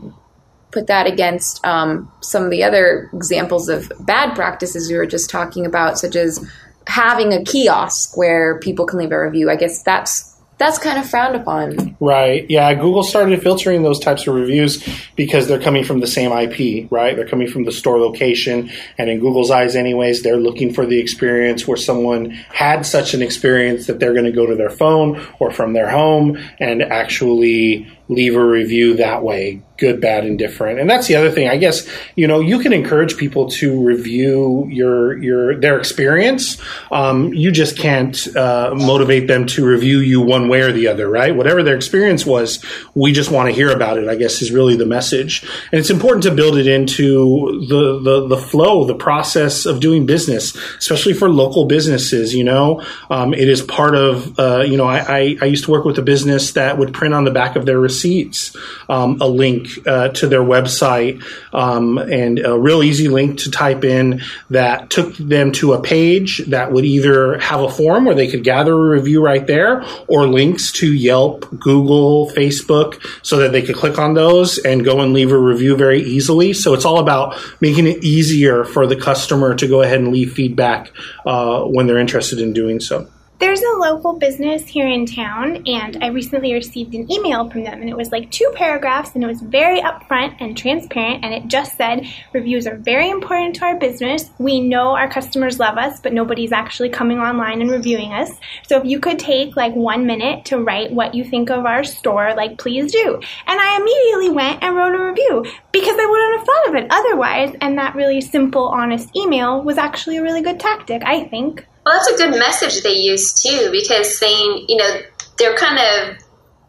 put 0.71 0.87
that 0.89 1.07
against 1.07 1.65
um, 1.67 2.11
some 2.21 2.45
of 2.45 2.51
the 2.51 2.65
other 2.65 3.09
examples 3.13 3.69
of 3.69 3.91
bad 4.01 4.35
practices 4.35 4.91
we 4.91 4.97
were 4.97 5.07
just 5.07 5.31
talking 5.31 5.67
about, 5.67 5.99
such 5.99 6.17
as 6.17 6.47
having 6.87 7.33
a 7.33 7.43
kiosk 7.45 8.17
where 8.17 8.59
people 8.61 8.87
can 8.87 8.99
leave 8.99 9.13
a 9.13 9.21
review. 9.21 9.51
I 9.51 9.57
guess 9.57 9.83
that's 9.83 10.36
that's 10.59 10.79
kind 10.79 10.99
of 10.99 11.09
frowned 11.09 11.37
upon. 11.37 11.97
Right. 12.01 12.47
Yeah. 12.49 12.73
Google 12.75 13.03
started 13.03 13.43
filtering 13.43 13.83
those 13.83 13.99
types 13.99 14.27
of 14.27 14.35
reviews 14.35 14.83
because 15.15 15.49
they're 15.49 15.61
coming 15.61 15.85
from 15.85 16.01
the 16.01 16.07
same 16.07 16.33
IP, 16.33 16.91
right? 16.91 17.15
They're 17.15 17.29
coming 17.29 17.49
from 17.49 17.65
the 17.65 17.73
store 17.73 18.01
location. 18.01 18.71
And 18.97 19.11
in 19.11 19.21
Google's 19.21 19.51
eyes, 19.51 19.77
anyways, 19.77 20.23
they're 20.23 20.39
looking 20.39 20.73
for 20.73 20.87
the 20.87 20.99
experience 20.99 21.69
where 21.69 21.77
someone 21.77 22.31
had 22.31 22.87
such 22.87 23.13
an 23.13 23.23
experience 23.23 23.87
that 23.87 24.01
they're 24.01 24.15
going 24.15 24.25
to 24.25 24.33
go 24.33 24.47
to 24.47 24.55
their 24.55 24.71
phone 24.71 25.27
or 25.39 25.51
from 25.51 25.75
their 25.75 25.91
home 25.91 26.39
and 26.59 26.83
actually 26.83 27.87
leave 28.09 28.37
a 28.37 28.45
review 28.45 28.97
that 28.97 29.23
way 29.23 29.63
good, 29.79 30.01
bad, 30.01 30.25
and 30.25 30.39
different. 30.39 30.81
And 30.81 30.89
that's 30.89 31.07
the 31.07 31.17
other 31.17 31.31
thing. 31.31 31.49
I 31.49 31.57
guess 31.57 31.89
you 32.15 32.27
know 32.27 32.41
you 32.41 32.59
can 32.59 32.73
encourage 32.73 33.17
people 33.17 33.51
to 33.51 33.83
review 33.85 34.67
your 34.71 35.17
your 35.19 35.61
their 35.61 35.79
experience. 35.79 36.61
Um, 36.91 37.33
you 37.35 37.51
just 37.51 37.79
can't 37.79 38.37
uh, 38.37 38.75
motivate 38.75 39.29
them 39.29 39.47
to 39.47 39.67
review 39.67 39.99
you 39.99 40.21
one 40.21 40.49
way 40.49 40.63
or 40.63 40.73
the 40.73 40.89
other, 40.89 41.09
right? 41.09 41.35
Whatever 41.35 41.63
their 41.63 41.77
experience 41.77 42.25
was, 42.25 42.65
we 42.95 43.13
just 43.13 43.31
want 43.31 43.49
to 43.49 43.55
hear 43.55 43.71
about 43.71 43.99
it. 43.99 44.09
I 44.09 44.17
guess 44.17 44.43
is 44.43 44.51
really 44.51 44.77
the 44.77 44.87
message, 44.87 45.43
and 45.73 45.79
it's 45.79 45.91
important 45.91 46.25
to 46.25 46.31
build 46.31 46.57
it 46.57 46.67
into 46.67 47.67
the 47.69 48.01
the, 48.01 48.29
the 48.29 48.39
flow, 48.39 48.85
the 48.85 48.95
process 48.95 49.67
of 49.67 49.81
doing 49.81 50.07
business, 50.07 50.57
especially 50.79 51.13
for 51.13 51.29
local 51.29 51.67
businesses. 51.67 52.35
You 52.35 52.45
know, 52.45 52.83
um, 53.11 53.35
it 53.35 53.49
is 53.49 53.63
part 53.63 53.95
of 53.95 54.39
uh, 54.39 54.65
you 54.67 54.77
know 54.77 54.87
I, 54.87 54.99
I, 54.99 55.37
I 55.43 55.45
used 55.47 55.65
to 55.65 55.71
work 55.71 55.85
with 55.85 55.99
a 55.99 56.03
business 56.03 56.53
that 56.53 56.79
would 56.79 56.95
print 56.95 57.15
on 57.15 57.25
the 57.25 57.31
back 57.31 57.57
of 57.57 57.67
their 57.67 57.79
receipts 57.97 58.55
um, 58.89 59.19
a 59.21 59.27
link 59.27 59.69
uh, 59.87 60.09
to 60.09 60.27
their 60.27 60.43
website 60.43 61.23
um, 61.53 61.99
and 61.99 62.39
a 62.39 62.59
real 62.59 62.83
easy 62.83 63.09
link 63.09 63.39
to 63.39 63.51
type 63.51 63.85
in 63.85 64.21
that 64.51 64.91
took 64.91 65.17
them 65.17 65.53
to 65.53 65.73
a 65.73 65.81
page 65.81 66.39
that 66.47 66.73
would 66.73 66.85
either 66.85 67.39
have 67.39 67.61
a 67.61 67.71
form 67.71 68.05
where 68.05 68.15
they 68.15 68.29
could 68.29 68.45
gather 68.45 68.73
a 68.73 68.89
review 68.97 69.25
right 69.25 69.47
there 69.47 69.85
or 70.09 70.27
links 70.27 70.73
to 70.73 70.93
Yelp, 70.93 71.49
Google, 71.59 72.31
Facebook 72.31 73.03
so 73.23 73.39
that 73.39 73.53
they 73.53 73.63
could 73.63 73.77
click 73.77 73.99
on 73.99 74.15
those 74.15 74.59
and 74.59 74.85
go 74.85 75.01
and 75.01 75.13
leave 75.13 75.33
a 75.33 75.39
review 75.39 75.77
very 75.77 76.03
easily. 76.03 76.53
So 76.53 76.75
it's 76.75 76.85
all 76.85 76.99
about 76.99 77.37
making 77.61 77.87
it 77.87 78.05
easier 78.05 78.65
for 78.65 78.87
the 78.87 78.97
customer 78.97 79.55
to 79.55 79.67
go 79.67 79.83
ahead 79.83 80.01
and 80.01 80.13
leave 80.13 80.33
feedback 80.33 80.93
uh, 81.25 81.63
when 81.63 81.87
they're 81.87 81.99
interested 81.99 82.41
in 82.41 82.53
doing 82.53 82.81
so. 82.81 83.09
There's 83.39 83.61
a 83.61 83.77
local 83.77 84.15
business 84.15 84.67
here 84.67 84.89
in 84.89 85.05
town, 85.05 85.65
and 85.67 86.03
I 86.03 86.07
recently 86.07 86.55
received 86.55 86.95
an 86.95 87.13
email 87.13 87.51
from 87.51 87.65
them, 87.65 87.83
and 87.83 87.91
it 87.91 87.97
was 87.97 88.11
like 88.11 88.31
two 88.31 88.51
paragraphs, 88.55 89.15
and 89.15 89.23
it 89.23 89.27
was 89.27 89.43
very 89.43 89.79
upfront 89.83 90.37
and 90.41 90.57
transparent, 90.57 91.23
and 91.23 91.35
it 91.35 91.47
just 91.47 91.77
said, 91.77 92.07
Reviews 92.33 92.67
are 92.67 92.77
very 92.77 93.11
important 93.11 93.57
to 93.57 93.67
our 93.67 93.79
business. 93.79 94.31
We 94.39 94.61
know 94.61 94.97
our 94.97 95.11
customers 95.11 95.59
love 95.59 95.77
us, 95.77 96.01
but 96.01 96.15
nobody's 96.15 96.51
actually 96.51 96.89
coming 96.89 97.19
online 97.19 97.61
and 97.61 97.71
reviewing 97.71 98.15
us. 98.15 98.31
So 98.67 98.79
if 98.81 98.87
you 98.87 99.01
could 99.01 99.19
take 99.19 99.55
like 99.55 99.75
one 99.75 100.07
minute 100.07 100.47
to 100.47 100.57
write 100.57 100.93
what 100.93 101.15
you 101.15 101.23
think 101.23 101.51
of 101.51 101.67
our 101.67 101.85
store, 101.85 102.35
like 102.35 102.57
please 102.57 102.91
do. 102.91 103.21
And 103.47 103.61
I 103.61 103.77
immediately 103.77 104.31
went 104.31 104.63
and 104.63 104.75
wrote 104.75 104.95
a 104.95 105.05
review 105.05 105.45
because 105.73 105.97
I 105.99 106.07
wouldn't 106.07 106.39
have 106.39 106.47
thought 106.47 106.69
of 106.69 106.75
it 106.77 106.87
otherwise, 106.89 107.55
and 107.61 107.77
that 107.77 107.95
really 107.95 108.23
simple, 108.23 108.69
honest 108.69 109.15
email 109.15 109.63
was 109.63 109.77
actually 109.77 110.17
a 110.17 110.23
really 110.23 110.41
good 110.41 110.59
tactic, 110.59 111.03
I 111.05 111.25
think. 111.25 111.67
Well, 111.87 111.95
that's 111.95 112.09
a 112.09 112.17
good 112.17 112.37
message 112.37 112.83
they 112.83 112.95
use 112.95 113.33
too, 113.33 113.71
because 113.71 114.19
saying, 114.19 114.67
you 114.69 114.77
know, 114.77 115.01
they're 115.39 115.57
kind 115.57 115.79
of 115.79 116.19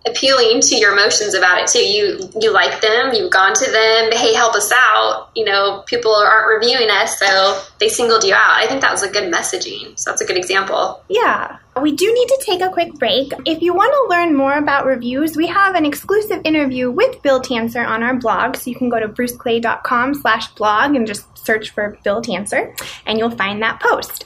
appealing 0.05 0.61
to 0.61 0.75
your 0.75 0.93
emotions 0.93 1.33
about 1.33 1.59
it 1.59 1.67
too. 1.67 1.79
You 1.79 2.29
you 2.39 2.53
like 2.53 2.81
them, 2.81 3.13
you've 3.13 3.31
gone 3.31 3.55
to 3.55 3.71
them, 3.71 4.11
hey, 4.11 4.35
help 4.35 4.53
us 4.53 4.71
out. 4.71 5.29
You 5.35 5.45
know, 5.45 5.83
people 5.87 6.13
aren't 6.13 6.47
reviewing 6.47 6.91
us, 6.91 7.17
so 7.17 7.61
they 7.79 7.89
singled 7.89 8.23
you 8.23 8.35
out. 8.35 8.57
I 8.57 8.67
think 8.67 8.81
that 8.81 8.91
was 8.91 9.01
a 9.01 9.09
good 9.09 9.33
messaging. 9.33 9.97
So 9.97 10.11
that's 10.11 10.21
a 10.21 10.25
good 10.25 10.37
example. 10.37 11.03
Yeah. 11.09 11.57
We 11.81 11.91
do 11.91 12.11
need 12.11 12.27
to 12.27 12.43
take 12.45 12.61
a 12.61 12.69
quick 12.69 12.93
break. 12.93 13.33
If 13.45 13.61
you 13.61 13.73
want 13.73 13.93
to 13.93 14.15
learn 14.15 14.35
more 14.35 14.53
about 14.53 14.85
reviews, 14.85 15.35
we 15.35 15.47
have 15.47 15.75
an 15.75 15.85
exclusive 15.85 16.41
interview 16.43 16.89
with 16.89 17.21
Bill 17.23 17.41
Tancer 17.41 17.83
on 17.83 18.01
our 18.03 18.15
blog. 18.15 18.55
So 18.55 18.69
you 18.69 18.75
can 18.75 18.89
go 18.89 18.99
to 18.99 19.07
bruceclay.com 19.07 20.13
slash 20.15 20.47
blog 20.49 20.95
and 20.95 21.05
just 21.05 21.37
search 21.37 21.71
for 21.71 21.97
Bill 22.03 22.21
Tancer 22.21 22.75
and 23.05 23.19
you'll 23.19 23.31
find 23.31 23.61
that 23.61 23.79
post. 23.79 24.23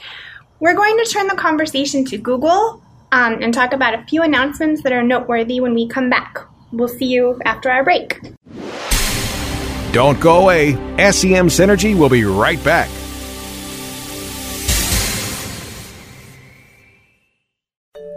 We're 0.62 0.74
going 0.74 0.96
to 0.96 1.04
turn 1.04 1.26
the 1.26 1.34
conversation 1.34 2.04
to 2.04 2.16
Google 2.16 2.80
um, 3.10 3.42
and 3.42 3.52
talk 3.52 3.72
about 3.72 3.94
a 3.94 4.04
few 4.04 4.22
announcements 4.22 4.84
that 4.84 4.92
are 4.92 5.02
noteworthy 5.02 5.58
when 5.58 5.74
we 5.74 5.88
come 5.88 6.08
back. 6.08 6.38
We'll 6.70 6.86
see 6.86 7.06
you 7.06 7.40
after 7.44 7.68
our 7.68 7.82
break. 7.82 8.20
Don't 9.90 10.20
go 10.20 10.42
away. 10.42 10.74
SEM 11.10 11.48
Synergy 11.48 11.98
will 11.98 12.08
be 12.08 12.22
right 12.22 12.62
back. 12.62 12.88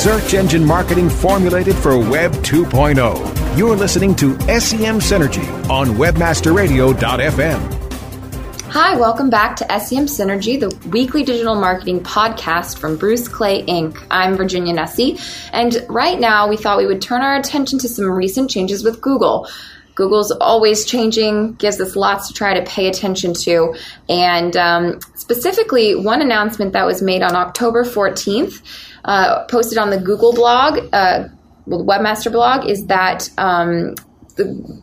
Search 0.00 0.32
engine 0.32 0.64
marketing 0.64 1.10
formulated 1.10 1.76
for 1.76 1.98
Web 1.98 2.32
2.0. 2.32 3.58
You're 3.58 3.76
listening 3.76 4.14
to 4.14 4.32
SEM 4.58 4.98
Synergy 4.98 5.46
on 5.68 5.88
WebmasterRadio.fm. 5.88 8.62
Hi, 8.70 8.96
welcome 8.96 9.28
back 9.28 9.56
to 9.56 9.64
SEM 9.78 10.06
Synergy, 10.06 10.58
the 10.58 10.74
weekly 10.88 11.22
digital 11.22 11.54
marketing 11.54 12.00
podcast 12.00 12.78
from 12.78 12.96
Bruce 12.96 13.28
Clay 13.28 13.62
Inc. 13.66 14.02
I'm 14.10 14.38
Virginia 14.38 14.74
Nussey, 14.74 15.20
and 15.52 15.84
right 15.90 16.18
now 16.18 16.48
we 16.48 16.56
thought 16.56 16.78
we 16.78 16.86
would 16.86 17.02
turn 17.02 17.20
our 17.20 17.36
attention 17.36 17.78
to 17.80 17.86
some 17.86 18.06
recent 18.06 18.48
changes 18.48 18.82
with 18.82 19.02
Google. 19.02 19.50
Google's 19.96 20.30
always 20.30 20.86
changing, 20.86 21.56
gives 21.56 21.78
us 21.78 21.94
lots 21.94 22.28
to 22.28 22.32
try 22.32 22.58
to 22.58 22.62
pay 22.62 22.88
attention 22.88 23.34
to. 23.34 23.76
And 24.08 24.56
um, 24.56 25.00
specifically, 25.14 25.94
one 25.94 26.22
announcement 26.22 26.72
that 26.72 26.86
was 26.86 27.02
made 27.02 27.22
on 27.22 27.36
October 27.36 27.84
14th, 27.84 28.62
uh, 29.04 29.44
posted 29.46 29.78
on 29.78 29.90
the 29.90 29.98
Google 29.98 30.32
blog, 30.32 30.78
uh, 30.92 31.28
Webmaster 31.66 32.32
blog, 32.32 32.68
is 32.68 32.86
that 32.86 33.28
um, 33.38 33.94
the 34.36 34.82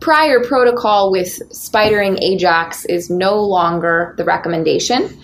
prior 0.00 0.42
protocol 0.44 1.10
with 1.10 1.40
spidering 1.50 2.20
Ajax 2.20 2.84
is 2.86 3.08
no 3.08 3.40
longer 3.40 4.14
the 4.18 4.24
recommendation. 4.24 5.18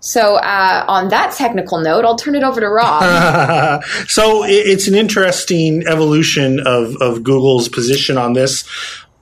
So, 0.00 0.36
uh, 0.36 0.84
on 0.86 1.08
that 1.08 1.32
technical 1.32 1.80
note, 1.80 2.04
I'll 2.04 2.16
turn 2.16 2.34
it 2.34 2.42
over 2.42 2.60
to 2.60 2.68
Rob. 2.68 3.82
so, 4.08 4.44
it's 4.44 4.86
an 4.86 4.94
interesting 4.94 5.84
evolution 5.86 6.60
of, 6.60 6.96
of 6.96 7.24
Google's 7.24 7.68
position 7.68 8.18
on 8.18 8.34
this 8.34 8.68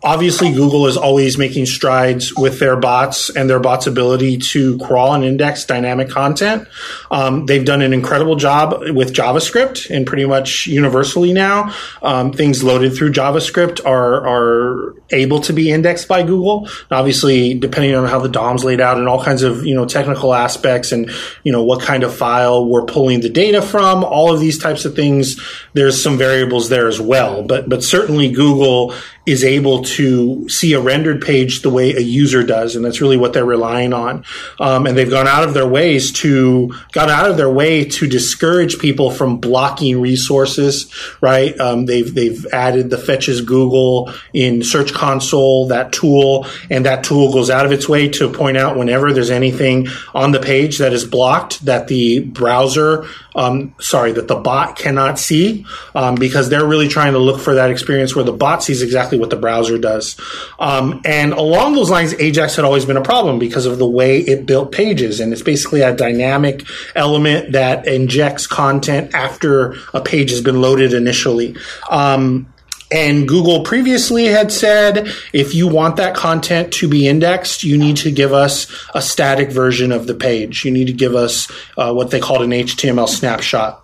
obviously 0.04 0.52
Google 0.52 0.86
is 0.86 0.98
always 0.98 1.38
making 1.38 1.64
strides 1.64 2.34
with 2.34 2.58
their 2.58 2.76
bots 2.76 3.30
and 3.30 3.48
their 3.48 3.58
bots' 3.58 3.86
ability 3.86 4.36
to 4.36 4.78
crawl 4.78 5.14
and 5.14 5.24
index 5.24 5.64
dynamic 5.64 6.10
content. 6.10 6.68
Um, 7.10 7.46
they've 7.46 7.64
done 7.64 7.80
an 7.80 7.94
incredible 7.94 8.36
job 8.36 8.82
with 8.94 9.14
JavaScript 9.14 9.90
and 9.90 10.06
pretty 10.06 10.26
much 10.26 10.66
universally 10.66 11.32
now. 11.32 11.74
Um, 12.02 12.32
things 12.32 12.62
loaded 12.62 12.94
through 12.94 13.12
JavaScript 13.12 13.84
are 13.86 14.26
are 14.26 14.94
able 15.10 15.40
to 15.40 15.52
be 15.52 15.70
indexed 15.70 16.06
by 16.06 16.22
Google. 16.22 16.68
Obviously, 16.90 17.54
depending 17.54 17.94
on 17.94 18.06
how 18.06 18.18
the 18.18 18.28
DOM's 18.28 18.64
laid 18.64 18.80
out 18.80 18.98
and 18.98 19.08
all 19.08 19.24
kinds 19.24 19.42
of 19.42 19.64
you 19.64 19.74
know 19.74 19.86
technical 19.86 20.34
aspects 20.34 20.92
and 20.92 21.10
you 21.44 21.52
know 21.52 21.62
what 21.62 21.80
kind 21.80 22.02
of 22.02 22.14
file 22.14 22.68
we're 22.68 22.84
pulling 22.84 23.20
the 23.20 23.30
data 23.30 23.62
from, 23.62 24.04
all 24.04 24.32
of 24.32 24.38
these 24.38 24.58
types 24.58 24.84
of 24.84 24.94
things. 24.94 25.40
There's 25.72 26.02
some 26.02 26.18
variables 26.18 26.68
there 26.68 26.88
as 26.88 27.00
well, 27.00 27.42
but 27.42 27.70
but 27.70 27.82
certainly 27.82 28.30
Google 28.30 28.94
is 29.26 29.42
able 29.42 29.82
to 29.82 30.48
see 30.48 30.74
a 30.74 30.80
rendered 30.80 31.22
page 31.22 31.62
the 31.62 31.70
way 31.70 31.92
a 31.94 32.00
user 32.00 32.42
does, 32.42 32.76
and 32.76 32.84
that's 32.84 33.00
really 33.00 33.16
what 33.16 33.32
they're 33.32 33.44
relying 33.44 33.92
on. 33.92 34.24
Um, 34.60 34.86
and 34.86 34.96
they've 34.96 35.08
gone 35.08 35.26
out 35.26 35.44
of 35.44 35.54
their 35.54 35.66
ways 35.66 36.12
to 36.12 36.74
gone 36.92 37.10
out 37.10 37.30
of 37.30 37.36
their 37.36 37.50
way 37.50 37.84
to 37.84 38.06
discourage 38.06 38.78
people 38.78 39.10
from 39.10 39.38
blocking 39.38 40.00
resources. 40.00 40.92
Right? 41.20 41.58
Um, 41.58 41.86
they've 41.86 42.12
they've 42.12 42.44
added 42.52 42.90
the 42.90 42.98
Fetch 42.98 43.28
as 43.28 43.40
Google 43.40 44.12
in 44.32 44.62
Search 44.62 44.92
Console, 44.92 45.68
that 45.68 45.92
tool, 45.92 46.46
and 46.70 46.84
that 46.84 47.04
tool 47.04 47.32
goes 47.32 47.48
out 47.48 47.64
of 47.64 47.72
its 47.72 47.88
way 47.88 48.08
to 48.10 48.30
point 48.30 48.56
out 48.56 48.76
whenever 48.76 49.12
there's 49.12 49.30
anything 49.30 49.88
on 50.14 50.32
the 50.32 50.40
page 50.40 50.78
that 50.78 50.92
is 50.92 51.04
blocked 51.04 51.64
that 51.64 51.88
the 51.88 52.20
browser 52.20 53.06
um, 53.34 53.74
sorry, 53.80 54.12
that 54.12 54.28
the 54.28 54.36
bot 54.36 54.76
cannot 54.76 55.18
see 55.18 55.66
um, 55.94 56.14
because 56.14 56.48
they're 56.48 56.66
really 56.66 56.88
trying 56.88 57.14
to 57.14 57.18
look 57.18 57.40
for 57.40 57.54
that 57.54 57.70
experience 57.70 58.14
where 58.14 58.24
the 58.24 58.32
bot 58.32 58.62
sees 58.62 58.82
exactly 58.82 59.13
what 59.18 59.30
the 59.30 59.36
browser 59.36 59.78
does. 59.78 60.16
Um, 60.58 61.00
and 61.04 61.32
along 61.32 61.74
those 61.74 61.90
lines, 61.90 62.14
Ajax 62.14 62.56
had 62.56 62.64
always 62.64 62.84
been 62.84 62.96
a 62.96 63.02
problem 63.02 63.38
because 63.38 63.66
of 63.66 63.78
the 63.78 63.86
way 63.86 64.18
it 64.18 64.46
built 64.46 64.72
pages. 64.72 65.20
And 65.20 65.32
it's 65.32 65.42
basically 65.42 65.82
a 65.82 65.94
dynamic 65.94 66.64
element 66.94 67.52
that 67.52 67.86
injects 67.86 68.46
content 68.46 69.14
after 69.14 69.76
a 69.92 70.00
page 70.00 70.30
has 70.30 70.40
been 70.40 70.60
loaded 70.60 70.92
initially. 70.92 71.56
Um, 71.90 72.52
and 72.92 73.26
Google 73.26 73.64
previously 73.64 74.26
had 74.26 74.52
said 74.52 75.08
if 75.32 75.54
you 75.54 75.66
want 75.66 75.96
that 75.96 76.14
content 76.14 76.72
to 76.74 76.88
be 76.88 77.08
indexed, 77.08 77.64
you 77.64 77.76
need 77.76 77.96
to 77.98 78.10
give 78.10 78.32
us 78.32 78.66
a 78.94 79.02
static 79.02 79.50
version 79.50 79.90
of 79.90 80.06
the 80.06 80.14
page. 80.14 80.64
You 80.64 80.70
need 80.70 80.86
to 80.86 80.92
give 80.92 81.14
us 81.14 81.50
uh, 81.76 81.92
what 81.92 82.10
they 82.10 82.20
called 82.20 82.42
an 82.42 82.50
HTML 82.50 83.08
snapshot 83.08 83.83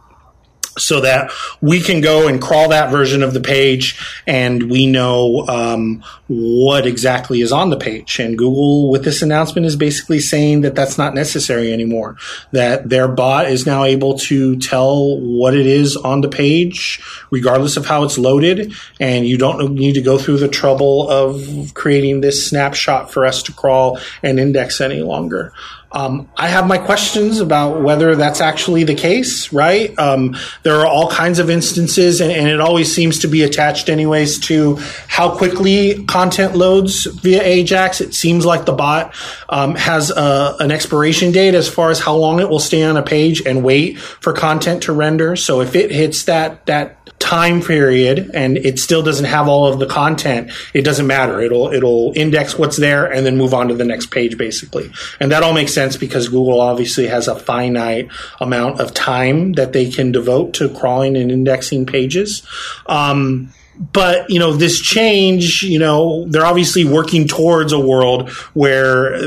so 0.80 1.00
that 1.00 1.30
we 1.60 1.80
can 1.80 2.00
go 2.00 2.28
and 2.28 2.40
crawl 2.40 2.68
that 2.70 2.90
version 2.90 3.22
of 3.22 3.34
the 3.34 3.40
page 3.40 3.98
and 4.26 4.70
we 4.70 4.86
know 4.86 5.46
um, 5.48 6.02
what 6.28 6.86
exactly 6.86 7.40
is 7.40 7.52
on 7.52 7.70
the 7.70 7.76
page. 7.76 8.18
And 8.18 8.38
Google, 8.38 8.90
with 8.90 9.04
this 9.04 9.22
announcement, 9.22 9.66
is 9.66 9.76
basically 9.76 10.20
saying 10.20 10.60
that 10.60 10.74
that's 10.74 10.96
not 10.96 11.14
necessary 11.14 11.72
anymore. 11.72 12.16
That 12.52 12.88
their 12.88 13.08
bot 13.08 13.50
is 13.50 13.66
now 13.66 13.84
able 13.84 14.18
to 14.20 14.56
tell 14.58 15.18
what 15.18 15.54
it 15.54 15.66
is 15.66 15.96
on 15.96 16.20
the 16.20 16.28
page, 16.28 17.02
regardless 17.30 17.76
of 17.76 17.86
how 17.86 18.04
it's 18.04 18.18
loaded. 18.18 18.72
And 19.00 19.26
you 19.26 19.38
don't 19.38 19.74
need 19.74 19.94
to 19.94 20.02
go 20.02 20.18
through 20.18 20.38
the 20.38 20.48
trouble 20.48 21.10
of 21.10 21.74
creating 21.74 22.20
this 22.20 22.46
snapshot 22.46 23.10
for 23.10 23.26
us 23.26 23.42
to 23.44 23.52
crawl 23.52 23.98
and 24.22 24.38
index 24.38 24.80
any 24.80 25.02
longer. 25.02 25.52
Um, 25.92 26.28
I 26.36 26.48
have 26.48 26.68
my 26.68 26.78
questions 26.78 27.40
about 27.40 27.82
whether 27.82 28.14
that's 28.14 28.40
actually 28.40 28.84
the 28.84 28.94
case, 28.94 29.52
right? 29.52 29.96
Um, 29.98 30.36
there 30.62 30.76
are 30.76 30.86
all 30.86 31.10
kinds 31.10 31.40
of 31.40 31.50
instances, 31.50 32.20
and, 32.20 32.30
and, 32.30 32.46
it 32.46 32.60
always 32.60 32.94
seems 32.94 33.18
to 33.20 33.28
be 33.28 33.42
attached, 33.42 33.88
anyways, 33.88 34.38
to 34.40 34.76
how 35.08 35.36
quickly 35.36 36.04
content 36.04 36.54
loads 36.54 37.06
via 37.06 37.42
Ajax. 37.42 38.00
It 38.00 38.14
seems 38.14 38.46
like 38.46 38.66
the 38.66 38.72
bot 38.72 39.14
um, 39.48 39.74
has 39.74 40.10
a, 40.10 40.56
an 40.60 40.70
expiration 40.70 41.32
date 41.32 41.54
as 41.54 41.68
far 41.68 41.90
as 41.90 41.98
how 41.98 42.14
long 42.14 42.38
it 42.38 42.48
will 42.48 42.60
stay 42.60 42.84
on 42.84 42.96
a 42.96 43.02
page 43.02 43.42
and 43.44 43.64
wait 43.64 43.98
for 43.98 44.32
content 44.32 44.84
to 44.84 44.92
render. 44.92 45.34
So 45.34 45.60
if 45.60 45.74
it 45.74 45.90
hits 45.90 46.24
that 46.24 46.66
that 46.66 47.19
time 47.30 47.62
period 47.62 48.28
and 48.34 48.56
it 48.56 48.76
still 48.80 49.04
doesn't 49.04 49.26
have 49.26 49.46
all 49.46 49.72
of 49.72 49.78
the 49.78 49.86
content, 49.86 50.50
it 50.74 50.82
doesn't 50.82 51.06
matter. 51.06 51.40
It'll 51.40 51.72
it'll 51.72 52.12
index 52.16 52.58
what's 52.58 52.76
there 52.76 53.06
and 53.06 53.24
then 53.24 53.36
move 53.36 53.54
on 53.54 53.68
to 53.68 53.74
the 53.74 53.84
next 53.84 54.06
page 54.06 54.36
basically. 54.36 54.90
And 55.20 55.30
that 55.30 55.44
all 55.44 55.52
makes 55.52 55.72
sense 55.72 55.96
because 55.96 56.28
Google 56.28 56.60
obviously 56.60 57.06
has 57.06 57.28
a 57.28 57.36
finite 57.36 58.08
amount 58.40 58.80
of 58.80 58.92
time 58.94 59.52
that 59.52 59.72
they 59.72 59.88
can 59.88 60.10
devote 60.10 60.54
to 60.54 60.68
crawling 60.70 61.16
and 61.16 61.30
indexing 61.30 61.86
pages. 61.86 62.42
Um, 62.86 63.54
but 63.92 64.28
you 64.28 64.38
know 64.38 64.52
this 64.52 64.78
change 64.78 65.62
you 65.62 65.78
know 65.78 66.26
they're 66.28 66.44
obviously 66.44 66.84
working 66.84 67.26
towards 67.26 67.72
a 67.72 67.80
world 67.80 68.28
where 68.52 69.18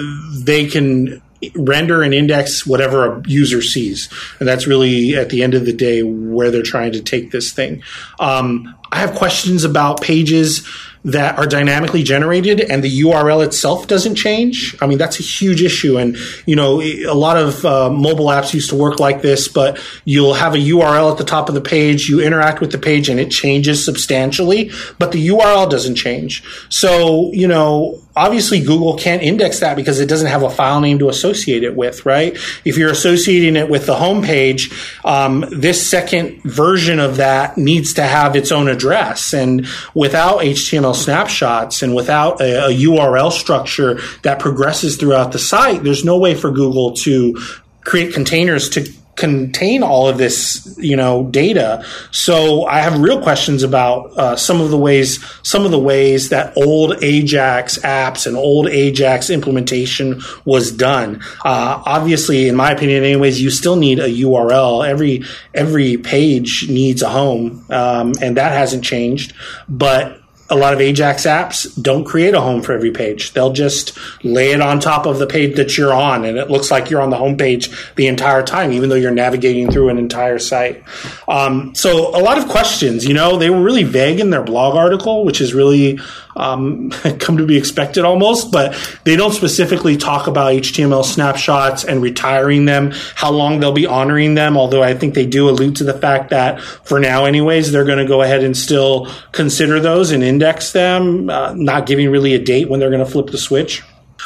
they 0.44 0.68
can 0.68 1.22
render 1.56 2.01
and 2.01 2.13
index 2.13 2.65
whatever 2.65 3.06
a 3.06 3.23
user 3.27 3.62
sees. 3.62 4.10
And 4.39 4.47
that's 4.47 4.67
really, 4.67 5.15
at 5.15 5.29
the 5.29 5.43
end 5.43 5.53
of 5.53 5.65
the 5.65 5.73
day, 5.73 6.03
where 6.03 6.51
they're 6.51 6.63
trying 6.63 6.91
to 6.93 7.01
take 7.01 7.32
this 7.32 7.51
thing. 7.51 7.84
Um, 8.19 8.75
I 8.91 8.97
have 8.97 9.15
questions 9.15 9.63
about 9.63 10.01
pages 10.01 10.67
that 11.06 11.38
are 11.38 11.45
dynamically 11.45 12.01
generated 12.01 12.62
and 12.62 12.84
the 12.84 13.01
URL 13.01 13.45
itself 13.45 13.88
doesn't 13.88 14.15
change. 14.15 14.75
I 14.82 14.88
mean, 14.88 14.97
that's 14.97 15.19
a 15.19 15.23
huge 15.23 15.62
issue. 15.62 15.97
And, 15.97 16.15
you 16.45 16.56
know, 16.56 16.82
a 16.82 17.13
lot 17.13 17.36
of 17.36 17.65
uh, 17.65 17.89
mobile 17.89 18.27
apps 18.27 18.53
used 18.53 18.69
to 18.69 18.75
work 18.75 18.99
like 18.99 19.21
this, 19.21 19.47
but 19.47 19.79
you'll 20.06 20.36
have 20.36 20.53
a 20.53 20.60
URL 20.60 21.12
at 21.12 21.17
the 21.17 21.25
top 21.25 21.49
of 21.49 21.56
the 21.56 21.62
page, 21.62 22.08
you 22.08 22.21
interact 22.21 22.62
with 22.62 22.71
the 22.71 22.77
page 22.77 23.10
and 23.10 23.19
it 23.19 23.32
changes 23.32 23.84
substantially, 23.84 24.71
but 24.97 25.12
the 25.12 25.27
URL 25.27 25.69
doesn't 25.69 25.95
change. 25.95 26.43
So, 26.69 27.32
you 27.34 27.47
know, 27.47 27.99
obviously 28.15 28.60
Google 28.60 28.95
can't 28.95 29.21
index 29.21 29.60
that 29.60 29.76
because 29.76 29.99
it 29.99 30.08
doesn't 30.08 30.28
have 30.28 30.43
a 30.43 30.49
file 30.49 30.82
name 30.82 30.99
to 30.99 31.10
associate 31.10 31.63
it 31.63 31.76
with, 31.76 32.06
right? 32.06 32.38
If 32.65 32.78
you're 32.78 32.91
associating 32.91 33.56
it 33.56 33.69
with 33.69 33.86
the 33.86 33.95
home 33.95 34.23
page, 34.23 34.71
um, 35.04 35.45
this 35.52 35.88
second 35.88 36.41
version 36.43 36.99
of 36.99 37.17
that 37.17 37.58
needs 37.58 37.93
to 37.95 38.04
have 38.04 38.36
its 38.36 38.52
own 38.52 38.67
address. 38.67 39.34
And 39.34 39.67
without 39.93 40.39
HTML 40.39 40.95
snapshots 40.95 41.82
and 41.82 41.95
without 41.95 42.41
a, 42.41 42.67
a 42.67 42.69
URL 42.69 43.32
structure 43.32 43.99
that 44.21 44.39
progresses 44.39 44.97
throughout 44.97 45.32
the 45.32 45.39
site, 45.39 45.84
there's 45.84 46.06
no 46.06 46.17
way 46.17 46.36
for 46.36 46.52
Google 46.52 46.93
to 46.97 47.39
create 47.82 48.13
containers 48.13 48.69
to 48.69 48.91
contain 49.15 49.84
all 49.84 50.08
of 50.08 50.17
this, 50.17 50.76
you 50.80 50.95
know, 50.95 51.26
data. 51.26 51.86
So 52.12 52.65
I 52.65 52.80
have 52.80 52.99
real 52.99 53.21
questions 53.21 53.62
about 53.62 54.12
uh, 54.17 54.36
some 54.36 54.60
of 54.60 54.71
the 54.71 54.78
ways, 54.78 55.23
some 55.43 55.65
of 55.65 55.71
the 55.71 55.80
ways 55.80 56.30
that 56.30 56.56
old 56.58 57.04
Ajax 57.04 57.78
apps 57.80 58.26
and 58.26 58.36
old 58.36 58.67
Ajax 58.67 59.30
implementation 59.30 60.21
was 60.45 60.71
done. 60.71 61.21
Uh, 61.45 61.82
obviously, 61.86 62.47
in 62.47 62.56
my 62.56 62.71
opinion, 62.71 63.04
anyways, 63.04 63.41
you 63.41 63.52
still 63.52 63.76
need 63.76 63.99
a 63.99 64.08
URL. 64.08 64.88
Every 64.88 65.23
every 65.54 65.97
page 65.97 66.67
needs 66.69 67.02
a 67.02 67.10
home, 67.10 67.65
um, 67.69 68.13
and 68.21 68.38
that 68.38 68.52
hasn't 68.52 68.84
changed. 68.84 69.34
But 69.69 70.22
a 70.54 70.56
lot 70.56 70.72
of 70.74 70.80
Ajax 70.80 71.26
apps 71.26 71.82
don't 71.82 72.04
create 72.04 72.36
a 72.36 72.39
home 72.42 72.62
for 72.62 72.74
every 72.74 72.92
page. 72.92 73.34
They'll 73.34 73.52
just 73.52 73.98
lay 74.24 74.52
it 74.52 74.62
on 74.62 74.80
top 74.80 75.08
of 75.08 75.18
the 75.18 75.26
page 75.26 75.56
that 75.56 75.78
you're 75.78 75.94
on, 75.94 76.26
and 76.26 76.38
it 76.38 76.50
looks 76.50 76.70
like 76.70 76.92
you're 76.92 77.02
on 77.02 77.10
the 77.10 77.18
home 77.18 77.38
page 77.38 77.72
the 77.96 78.06
entire 78.06 78.44
time, 78.44 78.72
even 78.72 78.89
though 78.89 78.96
you're 78.96 79.12
navigating 79.12 79.72
through 79.72 79.89
an 79.89 79.98
entire 79.98 80.38
site. 80.38 80.84
Um, 81.28 81.74
so, 81.74 82.16
a 82.16 82.22
lot 82.22 82.38
of 82.38 82.48
questions. 82.48 83.04
You 83.06 83.16
know, 83.16 83.38
they 83.38 83.50
were 83.50 83.62
really 83.62 83.84
vague 83.84 84.20
in 84.20 84.30
their 84.30 84.44
blog 84.44 84.76
article, 84.76 85.26
which 85.26 85.42
is 85.42 85.56
really 85.56 86.00
um, 86.36 86.89
come 87.19 87.38
to 87.38 87.46
be 87.46 87.58
expected 87.58 88.06
almost, 88.06 88.52
but 88.52 88.76
they 89.04 89.15
don't 89.15 89.34
specifically 89.34 89.98
talk 89.98 90.28
about 90.28 90.54
HTML 90.54 91.06
snapshots 91.06 91.84
and 91.84 92.02
retiring 92.02 92.65
them, 92.65 92.91
how 93.15 93.32
long 93.32 93.60
they'll 93.60 93.72
be 93.72 93.86
honoring 93.86 94.36
them. 94.36 94.58
Although 94.58 94.84
I 94.84 94.93
think 94.93 95.13
they 95.13 95.26
do 95.26 95.50
allude 95.50 95.78
to 95.78 95.84
the 95.84 95.93
fact 95.93 96.30
that 96.32 96.62
for 96.62 97.00
now, 97.00 97.26
anyways, 97.26 97.72
they're 97.72 97.86
going 97.86 98.00
to 98.00 98.06
go 98.06 98.22
ahead 98.22 98.43
and 98.43 98.56
still 98.56 99.08
consider 99.32 99.80
those 99.80 100.12
and 100.12 100.24
index 100.24 100.72
them, 100.72 101.30
uh, 101.30 101.54
not 101.56 101.86
giving 101.86 102.10
really 102.10 102.34
a 102.34 102.39
date 102.39 102.69
when 102.69 102.80
they're 102.80 102.91
going 102.91 103.06
to 103.06 103.12
flip 103.12 103.28
the 103.28 103.38
switch. 103.38 103.84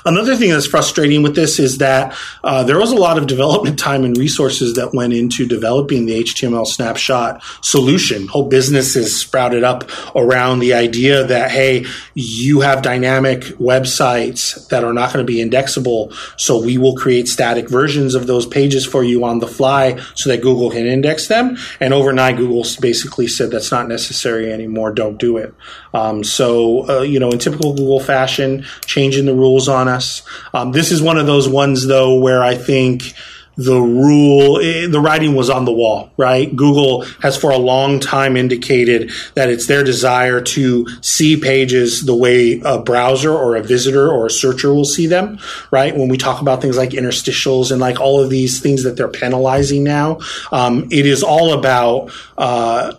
Another 0.08 0.38
thing 0.38 0.52
that's 0.52 0.66
frustrating 0.66 1.22
with 1.22 1.36
this 1.36 1.60
is 1.60 1.80
that 1.80 2.18
uh, 2.42 2.64
there 2.64 2.80
was 2.80 2.94
a 2.94 2.96
lot 2.96 3.18
of 3.18 3.28
development 3.28 3.78
time 3.78 4.06
and 4.06 4.16
resources 4.16 4.76
that 4.76 4.94
went 4.94 5.12
into 5.12 5.46
developing 5.46 6.06
the 6.06 6.24
HTML 6.24 6.66
snapshot 6.66 7.44
solution. 7.60 8.26
Whole 8.28 8.48
businesses 8.48 9.20
sprouted 9.20 9.66
up 9.66 9.84
around 10.16 10.60
the 10.60 10.74
idea 10.74 11.26
that, 11.26 11.52
hey, 11.52 11.86
you 12.14 12.62
have 12.62 12.82
dynamic 12.82 13.42
websites 13.60 14.70
that 14.70 14.86
are 14.86 14.94
not 14.94 15.12
going 15.12 15.26
to 15.26 15.30
be 15.30 15.42
indexable, 15.42 16.14
so 16.38 16.58
we 16.58 16.78
will 16.78 16.96
create 16.96 17.28
static 17.28 17.70
versions 17.70 18.16
of 18.16 18.28
those 18.28 18.46
pages 18.46 18.86
for 18.86 19.04
you 19.04 19.26
on 19.26 19.40
the 19.40 19.48
fly 19.48 20.00
so 20.16 20.30
that 20.30 20.42
Google 20.42 20.72
can 20.72 20.86
index 20.86 21.28
them. 21.28 21.58
And 21.82 21.94
overnight, 21.94 22.38
Google 22.38 22.64
basically 22.80 23.28
said 23.28 23.52
that's 23.52 23.72
not 23.72 23.90
necessary 23.90 24.54
anymore. 24.54 24.94
Don't 24.94 25.18
do 25.18 25.36
it. 25.36 25.54
Um, 25.94 26.24
so, 26.24 26.88
uh, 26.90 27.02
you 27.02 27.20
know, 27.20 27.32
in 27.32 27.40
typical 27.40 27.74
Google 27.74 28.00
fashion, 28.00 28.66
changing 28.86 29.26
the 29.26 29.34
rules 29.34 29.68
on 29.68 29.97
us. 29.98 30.22
Um, 30.54 30.72
this 30.72 30.92
is 30.92 31.02
one 31.02 31.18
of 31.18 31.26
those 31.26 31.50
ones, 31.50 31.86
though, 31.86 32.20
where 32.20 32.44
I 32.44 32.56
think 32.56 33.14
the 33.58 33.82
rule, 33.82 34.60
eh, 34.60 34.88
the 34.88 35.00
writing 35.00 35.34
was 35.34 35.50
on 35.50 35.66
the 35.66 35.72
wall, 35.72 36.12
right? 36.16 36.56
Google 36.56 37.02
has 37.22 37.36
for 37.36 37.50
a 37.50 37.58
long 37.58 38.00
time 38.00 38.38
indicated 38.38 39.12
that 39.34 39.50
it's 39.50 39.66
their 39.66 39.84
desire 39.84 40.40
to 40.42 40.88
see 41.02 41.36
pages 41.36 42.06
the 42.06 42.16
way 42.16 42.62
a 42.64 42.78
browser 42.80 43.34
or 43.34 43.56
a 43.56 43.64
visitor 43.64 44.10
or 44.10 44.28
a 44.28 44.30
searcher 44.30 44.72
will 44.72 44.86
see 44.86 45.08
them, 45.08 45.40
right? 45.72 45.98
When 45.98 46.08
we 46.08 46.18
talk 46.18 46.40
about 46.40 46.62
things 46.62 46.78
like 46.78 46.92
interstitials 46.92 47.72
and 47.72 47.82
like 47.82 48.00
all 48.00 48.22
of 48.22 48.30
these 48.30 48.60
things 48.60 48.84
that 48.84 48.96
they're 48.96 49.08
penalizing 49.08 49.84
now, 49.84 50.20
um, 50.52 50.88
it 50.92 51.08
is 51.08 51.24
all 51.24 51.54
about, 51.54 52.12
uh, 52.38 52.94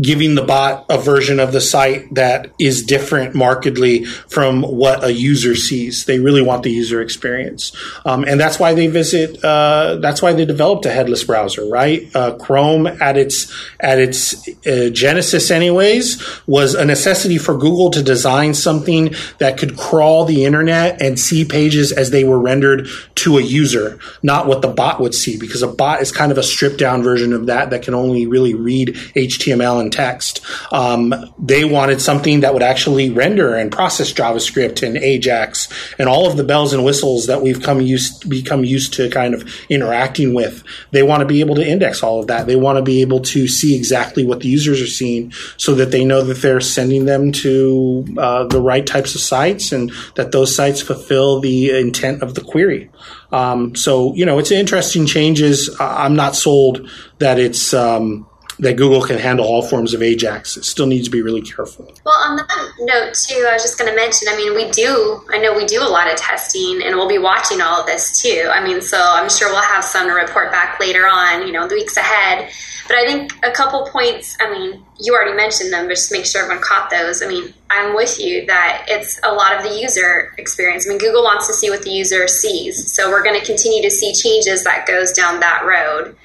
giving 0.00 0.34
the 0.34 0.42
bot 0.42 0.84
a 0.88 0.98
version 0.98 1.40
of 1.40 1.52
the 1.52 1.60
site 1.60 2.12
that 2.14 2.52
is 2.58 2.82
different 2.82 3.34
markedly 3.34 4.04
from 4.04 4.62
what 4.62 5.02
a 5.04 5.12
user 5.12 5.54
sees. 5.54 6.04
They 6.04 6.18
really 6.20 6.42
want 6.42 6.62
the 6.62 6.70
user 6.70 7.00
experience, 7.00 7.72
um, 8.04 8.24
and 8.24 8.38
that's 8.38 8.58
why 8.58 8.74
they 8.74 8.86
visit. 8.86 9.42
Uh, 9.44 9.98
that's 10.00 10.22
why 10.22 10.32
they 10.32 10.44
developed 10.44 10.86
a 10.86 10.90
headless 10.90 11.24
browser, 11.24 11.68
right? 11.68 12.08
Uh, 12.14 12.36
Chrome 12.36 12.86
at 12.86 13.16
its 13.16 13.52
at 13.80 13.98
its 13.98 14.48
uh, 14.66 14.90
genesis, 14.92 15.50
anyways, 15.50 16.22
was 16.46 16.74
a 16.74 16.84
necessity 16.84 17.38
for 17.38 17.56
Google 17.56 17.90
to 17.90 18.02
design 18.02 18.54
something 18.54 19.14
that 19.38 19.58
could 19.58 19.76
crawl 19.76 20.24
the 20.24 20.44
internet 20.44 21.00
and 21.02 21.18
see 21.18 21.44
pages 21.44 21.92
as 21.92 22.10
they 22.10 22.24
were 22.24 22.38
rendered 22.38 22.88
to 23.16 23.38
a 23.38 23.42
user, 23.42 23.98
not 24.22 24.46
what 24.46 24.62
the 24.62 24.68
bot 24.68 25.00
would 25.00 25.14
see, 25.14 25.36
because 25.36 25.62
a 25.62 25.68
bot 25.68 26.00
is 26.00 26.12
kind 26.12 26.30
of 26.30 26.38
a 26.38 26.42
stripped 26.42 26.78
down 26.78 27.02
version 27.02 27.32
of 27.32 27.46
that 27.46 27.70
that 27.70 27.82
can 27.82 27.94
only 27.94 28.26
really 28.26 28.54
read 28.54 28.88
HTML 29.16 29.80
and 29.80 29.87
text. 29.90 30.40
Um, 30.72 31.14
they 31.38 31.64
wanted 31.64 32.00
something 32.00 32.40
that 32.40 32.52
would 32.54 32.62
actually 32.62 33.10
render 33.10 33.54
and 33.54 33.70
process 33.70 34.12
JavaScript 34.12 34.86
and 34.86 34.96
Ajax 34.96 35.68
and 35.98 36.08
all 36.08 36.28
of 36.28 36.36
the 36.36 36.44
bells 36.44 36.72
and 36.72 36.84
whistles 36.84 37.26
that 37.26 37.42
we've 37.42 37.62
come 37.62 37.80
used 37.80 38.28
become 38.28 38.64
used 38.64 38.94
to 38.94 39.10
kind 39.10 39.34
of 39.34 39.48
interacting 39.68 40.34
with. 40.34 40.62
They 40.90 41.02
want 41.02 41.20
to 41.20 41.26
be 41.26 41.40
able 41.40 41.54
to 41.56 41.66
index 41.66 42.02
all 42.02 42.20
of 42.20 42.26
that. 42.28 42.46
They 42.46 42.56
want 42.56 42.76
to 42.78 42.82
be 42.82 43.00
able 43.00 43.20
to 43.20 43.48
see 43.48 43.76
exactly 43.76 44.24
what 44.24 44.40
the 44.40 44.48
users 44.48 44.80
are 44.80 44.86
seeing 44.86 45.32
so 45.56 45.74
that 45.74 45.90
they 45.90 46.04
know 46.04 46.22
that 46.22 46.38
they're 46.38 46.60
sending 46.60 47.04
them 47.04 47.32
to 47.32 48.06
uh, 48.18 48.44
the 48.44 48.60
right 48.60 48.86
types 48.86 49.14
of 49.14 49.20
sites 49.20 49.72
and 49.72 49.92
that 50.14 50.32
those 50.32 50.54
sites 50.54 50.80
fulfill 50.80 51.40
the 51.40 51.70
intent 51.78 52.22
of 52.22 52.34
the 52.34 52.40
query. 52.40 52.90
Um, 53.30 53.74
so, 53.74 54.14
you 54.14 54.24
know, 54.24 54.38
it's 54.38 54.50
interesting 54.50 55.06
changes. 55.06 55.74
I'm 55.78 56.16
not 56.16 56.34
sold 56.34 56.88
that 57.18 57.38
it's, 57.38 57.74
um, 57.74 58.26
that 58.60 58.76
Google 58.76 59.02
can 59.02 59.18
handle 59.18 59.46
all 59.46 59.62
forms 59.62 59.94
of 59.94 60.02
Ajax. 60.02 60.56
It 60.56 60.64
still 60.64 60.86
needs 60.86 61.04
to 61.04 61.10
be 61.10 61.22
really 61.22 61.42
careful. 61.42 61.92
Well, 62.04 62.14
on 62.24 62.36
that 62.36 62.72
note, 62.80 63.14
too, 63.14 63.46
I 63.48 63.52
was 63.52 63.62
just 63.62 63.78
going 63.78 63.90
to 63.90 63.96
mention 63.96 64.28
I 64.28 64.36
mean, 64.36 64.54
we 64.54 64.70
do, 64.70 65.22
I 65.30 65.38
know 65.38 65.54
we 65.54 65.64
do 65.64 65.80
a 65.80 65.88
lot 65.88 66.10
of 66.10 66.16
testing 66.16 66.82
and 66.82 66.96
we'll 66.96 67.08
be 67.08 67.18
watching 67.18 67.60
all 67.60 67.80
of 67.80 67.86
this 67.86 68.20
too. 68.20 68.50
I 68.52 68.62
mean, 68.62 68.80
so 68.82 68.98
I'm 69.00 69.30
sure 69.30 69.48
we'll 69.48 69.62
have 69.62 69.84
some 69.84 70.08
to 70.08 70.12
report 70.12 70.50
back 70.50 70.80
later 70.80 71.06
on, 71.06 71.46
you 71.46 71.52
know, 71.52 71.68
the 71.68 71.74
weeks 71.74 71.96
ahead. 71.96 72.50
But 72.88 72.96
I 72.96 73.06
think 73.06 73.32
a 73.44 73.50
couple 73.50 73.86
points, 73.86 74.36
I 74.40 74.50
mean, 74.50 74.82
you 74.98 75.14
already 75.14 75.34
mentioned 75.34 75.72
them, 75.72 75.86
but 75.86 75.94
just 75.94 76.10
make 76.10 76.24
sure 76.24 76.42
everyone 76.42 76.62
caught 76.62 76.88
those. 76.90 77.22
I 77.22 77.28
mean, 77.28 77.52
I'm 77.70 77.94
with 77.94 78.18
you 78.18 78.46
that 78.46 78.86
it's 78.88 79.20
a 79.22 79.32
lot 79.32 79.56
of 79.56 79.62
the 79.62 79.78
user 79.78 80.34
experience. 80.38 80.86
I 80.86 80.88
mean, 80.88 80.98
Google 80.98 81.22
wants 81.22 81.46
to 81.48 81.52
see 81.52 81.68
what 81.68 81.82
the 81.82 81.90
user 81.90 82.26
sees. 82.26 82.90
So 82.90 83.10
we're 83.10 83.22
going 83.22 83.38
to 83.38 83.44
continue 83.44 83.82
to 83.82 83.90
see 83.90 84.14
changes 84.14 84.64
that 84.64 84.86
goes 84.86 85.12
down 85.12 85.40
that 85.40 85.64
road. 85.66 86.16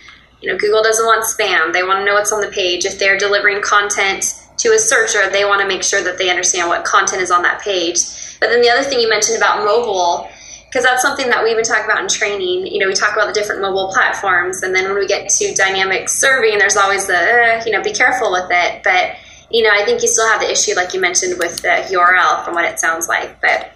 You 0.43 0.51
know, 0.51 0.57
Google 0.57 0.83
doesn't 0.83 1.05
want 1.05 1.23
spam. 1.23 1.71
They 1.71 1.83
want 1.83 2.01
to 2.01 2.05
know 2.05 2.15
what's 2.15 2.33
on 2.33 2.41
the 2.41 2.49
page. 2.49 2.83
If 2.83 2.99
they're 2.99 3.17
delivering 3.17 3.61
content 3.61 4.25
to 4.57 4.73
a 4.73 4.77
searcher, 4.77 5.29
they 5.29 5.45
want 5.45 5.61
to 5.61 5.67
make 5.67 5.83
sure 5.83 6.03
that 6.03 6.17
they 6.17 6.29
understand 6.29 6.67
what 6.67 6.83
content 6.83 7.21
is 7.21 7.31
on 7.31 7.43
that 7.43 7.61
page. 7.61 7.99
But 8.41 8.49
then 8.49 8.61
the 8.61 8.69
other 8.69 8.83
thing 8.83 8.99
you 8.99 9.07
mentioned 9.07 9.37
about 9.37 9.63
mobile, 9.63 10.29
because 10.65 10.83
that's 10.83 11.01
something 11.01 11.29
that 11.29 11.45
we 11.45 11.51
even 11.51 11.63
talk 11.63 11.85
about 11.85 12.01
in 12.01 12.09
training. 12.09 12.67
You 12.67 12.79
know, 12.79 12.87
we 12.87 12.93
talk 12.93 13.13
about 13.13 13.27
the 13.27 13.33
different 13.33 13.61
mobile 13.61 13.87
platforms, 13.93 14.63
and 14.63 14.75
then 14.75 14.83
when 14.83 14.95
we 14.95 15.07
get 15.07 15.29
to 15.29 15.53
dynamic 15.55 16.09
serving, 16.09 16.57
there's 16.57 16.75
always 16.75 17.07
the, 17.07 17.15
uh, 17.15 17.63
you 17.65 17.71
know, 17.71 17.81
be 17.81 17.93
careful 17.93 18.29
with 18.29 18.49
it. 18.51 18.83
But, 18.83 19.15
you 19.49 19.63
know, 19.63 19.69
I 19.71 19.85
think 19.85 20.01
you 20.01 20.09
still 20.09 20.27
have 20.27 20.41
the 20.41 20.51
issue, 20.51 20.75
like 20.75 20.93
you 20.93 20.99
mentioned, 20.99 21.39
with 21.39 21.61
the 21.61 21.87
URL 21.95 22.43
from 22.43 22.53
what 22.53 22.65
it 22.65 22.79
sounds 22.79 23.07
like. 23.07 23.39
But 23.39 23.71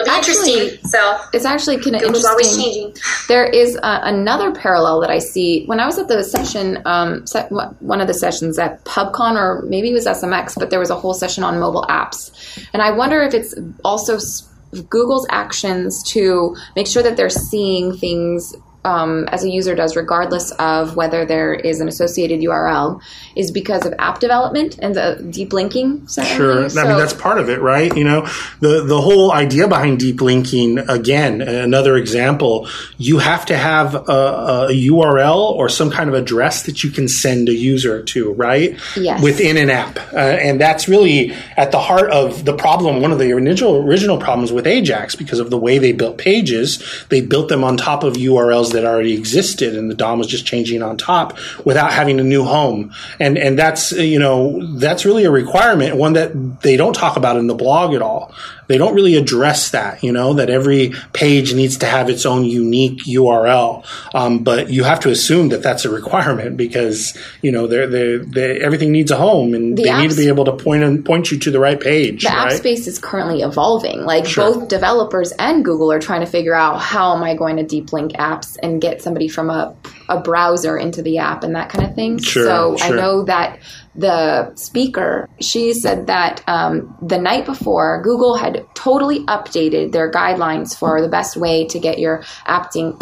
interesting. 0.00 0.78
So 0.88 1.18
It's 1.32 1.44
actually 1.44 1.76
kind 1.82 1.96
of 1.96 2.02
interesting. 2.02 2.30
always 2.30 2.56
changing. 2.56 2.94
There 3.28 3.44
is 3.44 3.76
uh, 3.76 4.00
another 4.02 4.52
parallel 4.52 5.00
that 5.00 5.10
I 5.10 5.18
see 5.18 5.64
when 5.66 5.80
I 5.80 5.86
was 5.86 5.98
at 5.98 6.08
the 6.08 6.22
session, 6.24 6.82
um, 6.84 7.26
se- 7.26 7.48
one 7.80 8.00
of 8.00 8.06
the 8.06 8.14
sessions 8.14 8.58
at 8.58 8.84
PubCon, 8.84 9.36
or 9.36 9.62
maybe 9.62 9.90
it 9.90 9.94
was 9.94 10.06
SMX, 10.06 10.58
but 10.58 10.70
there 10.70 10.80
was 10.80 10.90
a 10.90 10.96
whole 10.96 11.14
session 11.14 11.44
on 11.44 11.58
mobile 11.58 11.84
apps, 11.88 12.30
and 12.72 12.82
I 12.82 12.90
wonder 12.90 13.20
if 13.22 13.34
it's 13.34 13.54
also 13.84 14.16
s- 14.16 14.48
Google's 14.90 15.26
actions 15.30 16.02
to 16.08 16.56
make 16.74 16.86
sure 16.88 17.02
that 17.02 17.16
they're 17.16 17.30
seeing 17.30 17.96
things. 17.96 18.54
Um, 18.84 19.26
as 19.28 19.44
a 19.44 19.50
user 19.50 19.74
does, 19.74 19.96
regardless 19.96 20.50
of 20.52 20.94
whether 20.96 21.24
there 21.24 21.54
is 21.54 21.80
an 21.80 21.88
associated 21.88 22.40
URL, 22.40 23.00
is 23.34 23.50
because 23.50 23.86
of 23.86 23.94
app 23.98 24.20
development 24.20 24.78
and 24.80 24.94
the 24.94 25.26
deep 25.30 25.52
linking. 25.52 26.06
Sure. 26.06 26.64
I 26.64 26.68
mean, 26.68 26.98
that's 26.98 27.14
part 27.14 27.38
of 27.38 27.48
it, 27.48 27.60
right? 27.60 27.94
You 27.96 28.04
know, 28.04 28.28
the, 28.60 28.84
the 28.84 29.00
whole 29.00 29.32
idea 29.32 29.68
behind 29.68 29.98
deep 29.98 30.20
linking, 30.20 30.78
again, 30.78 31.40
another 31.40 31.96
example, 31.96 32.68
you 32.98 33.18
have 33.18 33.46
to 33.46 33.56
have 33.56 33.94
a, 33.94 34.68
a 34.68 34.68
URL 34.70 35.36
or 35.36 35.68
some 35.68 35.90
kind 35.90 36.08
of 36.08 36.14
address 36.14 36.64
that 36.64 36.84
you 36.84 36.90
can 36.90 37.08
send 37.08 37.48
a 37.48 37.54
user 37.54 38.02
to, 38.02 38.32
right? 38.34 38.78
Yes. 38.96 39.22
Within 39.22 39.56
an 39.56 39.70
app. 39.70 39.98
Uh, 40.12 40.16
and 40.18 40.60
that's 40.60 40.88
really 40.88 41.32
at 41.56 41.72
the 41.72 41.80
heart 41.80 42.10
of 42.10 42.44
the 42.44 42.54
problem, 42.54 43.00
one 43.00 43.12
of 43.12 43.18
the 43.18 43.32
original, 43.32 43.76
original 43.76 44.18
problems 44.18 44.52
with 44.52 44.66
Ajax, 44.66 45.14
because 45.14 45.38
of 45.38 45.50
the 45.50 45.58
way 45.58 45.78
they 45.78 45.92
built 45.92 46.18
pages, 46.18 46.82
they 47.08 47.20
built 47.20 47.48
them 47.48 47.64
on 47.64 47.76
top 47.76 48.04
of 48.04 48.14
URLs 48.14 48.73
that 48.74 48.84
already 48.84 49.14
existed, 49.14 49.74
and 49.74 49.90
the 49.90 49.94
DOM 49.94 50.18
was 50.18 50.28
just 50.28 50.46
changing 50.46 50.82
on 50.82 50.96
top 50.96 51.36
without 51.64 51.92
having 51.92 52.20
a 52.20 52.24
new 52.24 52.44
home. 52.44 52.92
And 53.18 53.38
and 53.38 53.58
that's 53.58 53.92
you 53.92 54.18
know 54.18 54.76
that's 54.76 55.04
really 55.04 55.24
a 55.24 55.30
requirement, 55.30 55.96
one 55.96 56.12
that 56.12 56.60
they 56.60 56.76
don't 56.76 56.94
talk 56.94 57.16
about 57.16 57.36
in 57.36 57.46
the 57.46 57.54
blog 57.54 57.94
at 57.94 58.02
all. 58.02 58.32
They 58.66 58.78
don't 58.78 58.94
really 58.94 59.16
address 59.16 59.70
that, 59.70 60.02
you 60.02 60.12
know, 60.12 60.34
that 60.34 60.50
every 60.50 60.92
page 61.12 61.54
needs 61.54 61.78
to 61.78 61.86
have 61.86 62.08
its 62.08 62.24
own 62.26 62.44
unique 62.44 63.04
URL. 63.04 63.84
Um, 64.14 64.44
but 64.44 64.70
you 64.70 64.84
have 64.84 65.00
to 65.00 65.10
assume 65.10 65.50
that 65.50 65.62
that's 65.62 65.84
a 65.84 65.90
requirement 65.90 66.56
because 66.56 67.16
you 67.42 67.52
know 67.52 67.66
they're, 67.66 67.86
they're, 67.86 68.18
they 68.18 68.60
everything 68.60 68.92
needs 68.92 69.10
a 69.10 69.16
home, 69.16 69.54
and 69.54 69.76
The 69.76 69.84
they 69.84 69.96
need 69.98 70.10
to 70.10 70.16
be 70.16 70.28
able 70.28 70.44
to 70.46 70.52
point 70.52 70.82
and 70.82 71.04
point 71.04 71.30
you 71.30 71.38
to 71.40 71.50
the 71.50 71.58
right 71.60 71.80
page. 71.80 72.22
the 72.22 72.32
app 72.32 72.52
space 72.52 72.86
is 72.86 72.98
currently 72.98 73.42
evolving. 73.42 74.00
Like 74.04 74.26
Sure. 74.26 74.54
both 74.54 74.68
developers 74.68 75.32
and 75.38 75.64
Google 75.64 75.90
are 75.92 76.00
trying 76.00 76.20
to 76.20 76.26
figure 76.26 76.54
out 76.54 76.80
how 76.80 77.14
am 77.16 77.22
I 77.22 77.34
going 77.34 77.56
to 77.56 77.62
deep 77.62 77.92
link 77.92 78.12
apps 78.12 78.56
and 78.62 78.80
get 78.80 79.02
somebody 79.02 79.28
from 79.28 79.50
a, 79.50 79.74
a 80.08 80.20
browser 80.20 80.76
into 80.78 81.02
the 81.02 81.18
app 81.18 81.44
and 81.44 81.54
that 81.56 81.68
kind 81.70 81.84
of 81.86 81.94
thing. 81.94 82.18
Sure, 82.18 82.44
so 82.46 82.76
I 82.80 82.90
know 82.90 83.24
that 83.24 83.58
the 83.96 84.54
speaker 84.56 85.28
she 85.40 85.72
said 85.72 86.08
that 86.08 86.42
um, 86.48 86.96
the 87.00 87.18
night 87.18 87.46
before 87.46 88.02
Google 88.02 88.36
had 88.36 88.66
totally 88.74 89.20
updated 89.26 89.92
their 89.92 90.10
guidelines 90.10 90.76
for 90.76 91.00
the 91.00 91.08
best 91.08 91.36
way 91.36 91.66
to 91.68 91.78
get 91.78 91.98
your 91.98 92.24
app 92.46 92.72
ding- 92.72 92.98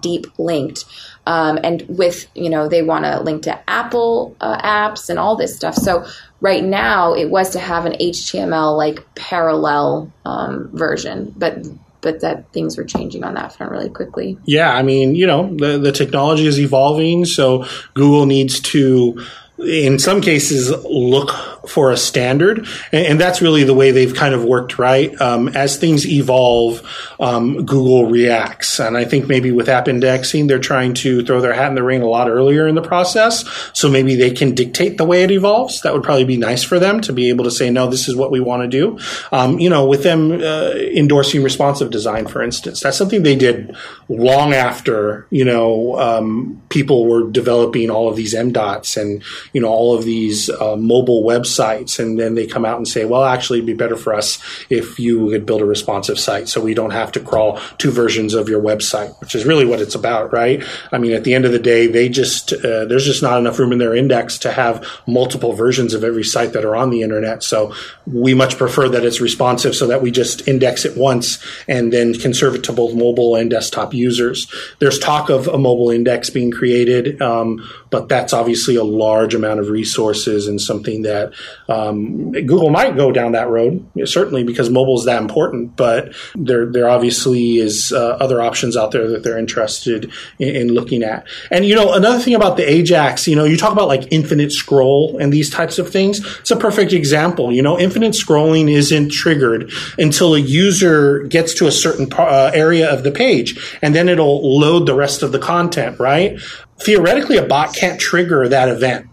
deep 0.00 0.26
linked. 0.38 0.84
Um, 1.26 1.58
and 1.62 1.84
with 1.88 2.26
you 2.34 2.50
know 2.50 2.68
they 2.68 2.82
want 2.82 3.04
to 3.04 3.20
link 3.20 3.42
to 3.44 3.70
Apple 3.70 4.36
uh, 4.40 4.60
apps 4.60 5.10
and 5.10 5.18
all 5.18 5.36
this 5.36 5.54
stuff. 5.54 5.74
So 5.74 6.06
right 6.40 6.64
now 6.64 7.14
it 7.14 7.30
was 7.30 7.50
to 7.50 7.58
have 7.58 7.84
an 7.86 7.92
HTML 7.92 8.76
like 8.76 9.06
parallel 9.14 10.12
um, 10.24 10.70
version, 10.72 11.34
but 11.36 11.66
but 12.00 12.20
that 12.20 12.50
things 12.52 12.76
were 12.76 12.84
changing 12.84 13.24
on 13.24 13.34
that 13.34 13.54
front 13.54 13.72
really 13.72 13.90
quickly. 13.90 14.38
Yeah, 14.44 14.72
I 14.72 14.82
mean, 14.82 15.14
you 15.14 15.26
know, 15.26 15.54
the, 15.54 15.78
the 15.78 15.92
technology 15.92 16.46
is 16.46 16.58
evolving, 16.60 17.24
so 17.24 17.66
Google 17.94 18.24
needs 18.24 18.60
to 18.60 19.24
in 19.58 19.98
some 19.98 20.20
cases 20.20 20.70
look 20.84 21.30
for 21.68 21.90
a 21.90 21.96
standard. 21.96 22.66
And, 22.92 23.06
and, 23.06 23.18
that's 23.18 23.42
really 23.42 23.64
the 23.64 23.74
way 23.74 23.90
they've 23.90 24.14
kind 24.14 24.32
of 24.32 24.44
worked 24.44 24.78
right? 24.78 25.20
Um, 25.20 25.48
as 25.48 25.76
things 25.76 26.06
evolve 26.06 26.82
um, 27.18 27.66
google 27.66 28.06
reacts. 28.06 28.78
And 28.78 28.96
i 28.96 29.04
think 29.04 29.26
maybe 29.26 29.50
with 29.50 29.68
app 29.68 29.88
indexing 29.88 30.46
they're 30.46 30.60
trying 30.60 30.94
to 30.94 31.24
throw 31.24 31.40
their 31.40 31.52
hat 31.52 31.68
in 31.68 31.74
the 31.74 31.82
ring 31.82 32.02
a 32.02 32.06
lot 32.06 32.30
earlier 32.30 32.68
in 32.68 32.76
the 32.76 32.82
process. 32.82 33.44
So 33.72 33.90
maybe 33.90 34.14
they 34.14 34.30
can 34.30 34.54
dictate 34.54 34.98
the 34.98 35.04
way 35.04 35.24
it 35.24 35.30
evolves. 35.30 35.82
That 35.82 35.92
would 35.92 36.04
probably 36.04 36.24
be 36.24 36.36
nice 36.36 36.62
for 36.62 36.78
them 36.78 37.00
to 37.02 37.12
be 37.12 37.28
able 37.28 37.44
to 37.44 37.50
say 37.50 37.70
no 37.70 37.88
this 37.88 38.08
is 38.08 38.14
what 38.14 38.30
we 38.30 38.40
want 38.40 38.62
to 38.62 38.68
do. 38.68 38.98
Um, 39.32 39.58
you 39.58 39.68
know 39.68 39.86
with 39.86 40.04
them 40.04 40.30
uh, 40.30 40.70
endorsing 40.94 41.42
responsive 41.42 41.90
design 41.90 42.26
for 42.28 42.42
instance 42.42 42.80
that's 42.80 42.96
something 42.96 43.22
they 43.24 43.36
did 43.36 43.74
long 44.08 44.52
after 44.54 45.26
you 45.30 45.44
know 45.44 45.98
um, 45.98 46.62
people 46.68 47.06
were 47.06 47.28
developing 47.28 47.90
all 47.90 48.08
of 48.08 48.16
these 48.16 48.34
mdots 48.34 49.00
and 49.00 49.22
you 49.52 49.60
know 49.60 49.68
all 49.68 49.96
of 49.96 50.04
these 50.04 50.50
uh, 50.50 50.76
mobile 50.76 51.22
websites, 51.22 51.98
and 51.98 52.18
then 52.18 52.34
they 52.34 52.46
come 52.46 52.64
out 52.64 52.76
and 52.76 52.88
say, 52.88 53.04
well, 53.04 53.24
actually, 53.24 53.58
it'd 53.58 53.66
be 53.66 53.74
better 53.74 53.96
for 53.96 54.14
us 54.14 54.38
if 54.70 54.98
you 54.98 55.28
could 55.30 55.46
build 55.46 55.62
a 55.62 55.66
responsive 55.66 56.18
site, 56.18 56.48
so 56.48 56.60
we 56.60 56.74
don't 56.74 56.90
have 56.90 57.12
to 57.12 57.20
crawl 57.20 57.60
two 57.78 57.90
versions 57.90 58.34
of 58.34 58.48
your 58.48 58.60
website, 58.60 59.18
which 59.20 59.34
is 59.34 59.44
really 59.44 59.64
what 59.64 59.80
it's 59.80 59.94
about, 59.94 60.32
right? 60.32 60.62
I 60.92 60.98
mean, 60.98 61.12
at 61.12 61.24
the 61.24 61.34
end 61.34 61.44
of 61.44 61.52
the 61.52 61.58
day, 61.58 61.86
they 61.86 62.08
just 62.08 62.52
uh, 62.52 62.84
there's 62.84 63.04
just 63.04 63.22
not 63.22 63.38
enough 63.38 63.58
room 63.58 63.72
in 63.72 63.78
their 63.78 63.94
index 63.94 64.38
to 64.38 64.52
have 64.52 64.86
multiple 65.06 65.52
versions 65.52 65.94
of 65.94 66.04
every 66.04 66.24
site 66.24 66.52
that 66.52 66.64
are 66.64 66.76
on 66.76 66.90
the 66.90 67.02
internet. 67.02 67.42
So 67.42 67.74
we 68.06 68.34
much 68.34 68.56
prefer 68.56 68.88
that 68.88 69.04
it's 69.04 69.20
responsive, 69.20 69.74
so 69.74 69.86
that 69.86 70.02
we 70.02 70.10
just 70.10 70.46
index 70.48 70.84
it 70.84 70.96
once 70.96 71.38
and 71.66 71.92
then 71.92 72.14
can 72.14 72.34
serve 72.34 72.54
it 72.54 72.64
to 72.64 72.72
both 72.72 72.94
mobile 72.94 73.36
and 73.36 73.50
desktop 73.50 73.94
users. 73.94 74.52
There's 74.78 74.98
talk 74.98 75.30
of 75.30 75.48
a 75.48 75.58
mobile 75.58 75.90
index 75.90 76.30
being 76.30 76.50
created, 76.50 77.20
um, 77.22 77.68
but 77.90 78.08
that's 78.08 78.32
obviously 78.32 78.76
a 78.76 78.84
large 78.84 79.34
amount 79.38 79.60
of 79.60 79.70
resources 79.70 80.46
and 80.46 80.60
something 80.60 81.02
that 81.02 81.32
um, 81.68 82.32
Google 82.32 82.70
might 82.70 82.96
go 82.96 83.12
down 83.12 83.32
that 83.32 83.48
road, 83.48 83.86
certainly 84.04 84.44
because 84.44 84.70
mobile 84.70 84.98
is 84.98 85.04
that 85.06 85.20
important. 85.20 85.76
But 85.76 86.14
there, 86.34 86.66
there 86.66 86.88
obviously 86.88 87.56
is 87.58 87.92
uh, 87.92 88.16
other 88.20 88.42
options 88.42 88.76
out 88.76 88.90
there 88.90 89.08
that 89.08 89.22
they're 89.22 89.38
interested 89.38 90.10
in, 90.38 90.56
in, 90.56 90.68
looking 90.68 91.02
at. 91.02 91.26
And 91.50 91.64
you 91.64 91.74
know, 91.74 91.92
another 91.94 92.18
thing 92.18 92.34
about 92.34 92.56
the 92.56 92.70
Ajax, 92.70 93.26
you 93.26 93.36
know, 93.36 93.44
you 93.44 93.56
talk 93.56 93.72
about 93.72 93.88
like 93.88 94.08
infinite 94.10 94.52
scroll 94.52 95.16
and 95.18 95.32
these 95.32 95.50
types 95.50 95.78
of 95.78 95.90
things. 95.90 96.18
It's 96.40 96.50
a 96.50 96.56
perfect 96.56 96.92
example. 96.92 97.52
You 97.52 97.62
know, 97.62 97.78
infinite 97.78 98.12
scrolling 98.12 98.70
isn't 98.70 99.10
triggered 99.10 99.72
until 99.96 100.34
a 100.34 100.38
user 100.38 101.24
gets 101.24 101.54
to 101.54 101.66
a 101.66 101.72
certain 101.72 102.12
uh, 102.12 102.50
area 102.52 102.92
of 102.92 103.04
the 103.04 103.10
page, 103.10 103.78
and 103.82 103.94
then 103.94 104.08
it'll 104.08 104.58
load 104.58 104.86
the 104.86 104.94
rest 104.94 105.22
of 105.22 105.32
the 105.32 105.38
content. 105.38 105.98
Right? 105.98 106.38
Theoretically, 106.80 107.38
a 107.38 107.42
bot 107.42 107.74
can't 107.74 108.00
trigger 108.00 108.48
that 108.48 108.68
event 108.68 109.07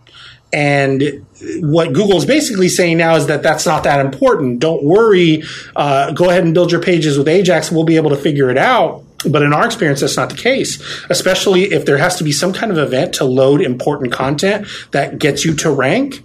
and 0.56 1.26
what 1.60 1.92
Google 1.92 2.16
is 2.16 2.24
basically 2.24 2.70
saying 2.70 2.98
now 2.98 3.18
is 3.18 3.28
that 3.28 3.44
that's 3.44 3.66
not 3.66 3.84
that 3.84 4.00
important. 4.00 4.60
Don't 4.60 4.86
worry. 4.86 5.44
Uh, 5.76 6.14
go 6.14 6.30
ahead 6.30 6.46
and 6.46 6.54
build 6.54 6.72
your 6.72 6.82
pages 6.82 7.18
with 7.18 7.28
Ajax. 7.28 7.70
We'll 7.70 7.84
be 7.84 7.98
able 7.98 8.12
to 8.12 8.16
figure 8.16 8.50
it 8.50 8.58
out. 8.58 9.04
But 9.30 9.42
in 9.42 9.52
our 9.52 9.66
experience, 9.66 10.00
that's 10.00 10.16
not 10.16 10.30
the 10.30 10.38
case, 10.38 10.82
especially 11.10 11.74
if 11.74 11.86
there 11.86 11.98
has 11.98 12.16
to 12.20 12.24
be 12.24 12.32
some 12.32 12.54
kind 12.54 12.72
of 12.72 12.78
event 12.78 13.16
to 13.16 13.26
load 13.26 13.60
important 13.60 14.14
content 14.14 14.66
that 14.92 15.20
gets 15.20 15.44
you 15.44 15.56
to 15.56 15.72
rank. 15.72 16.24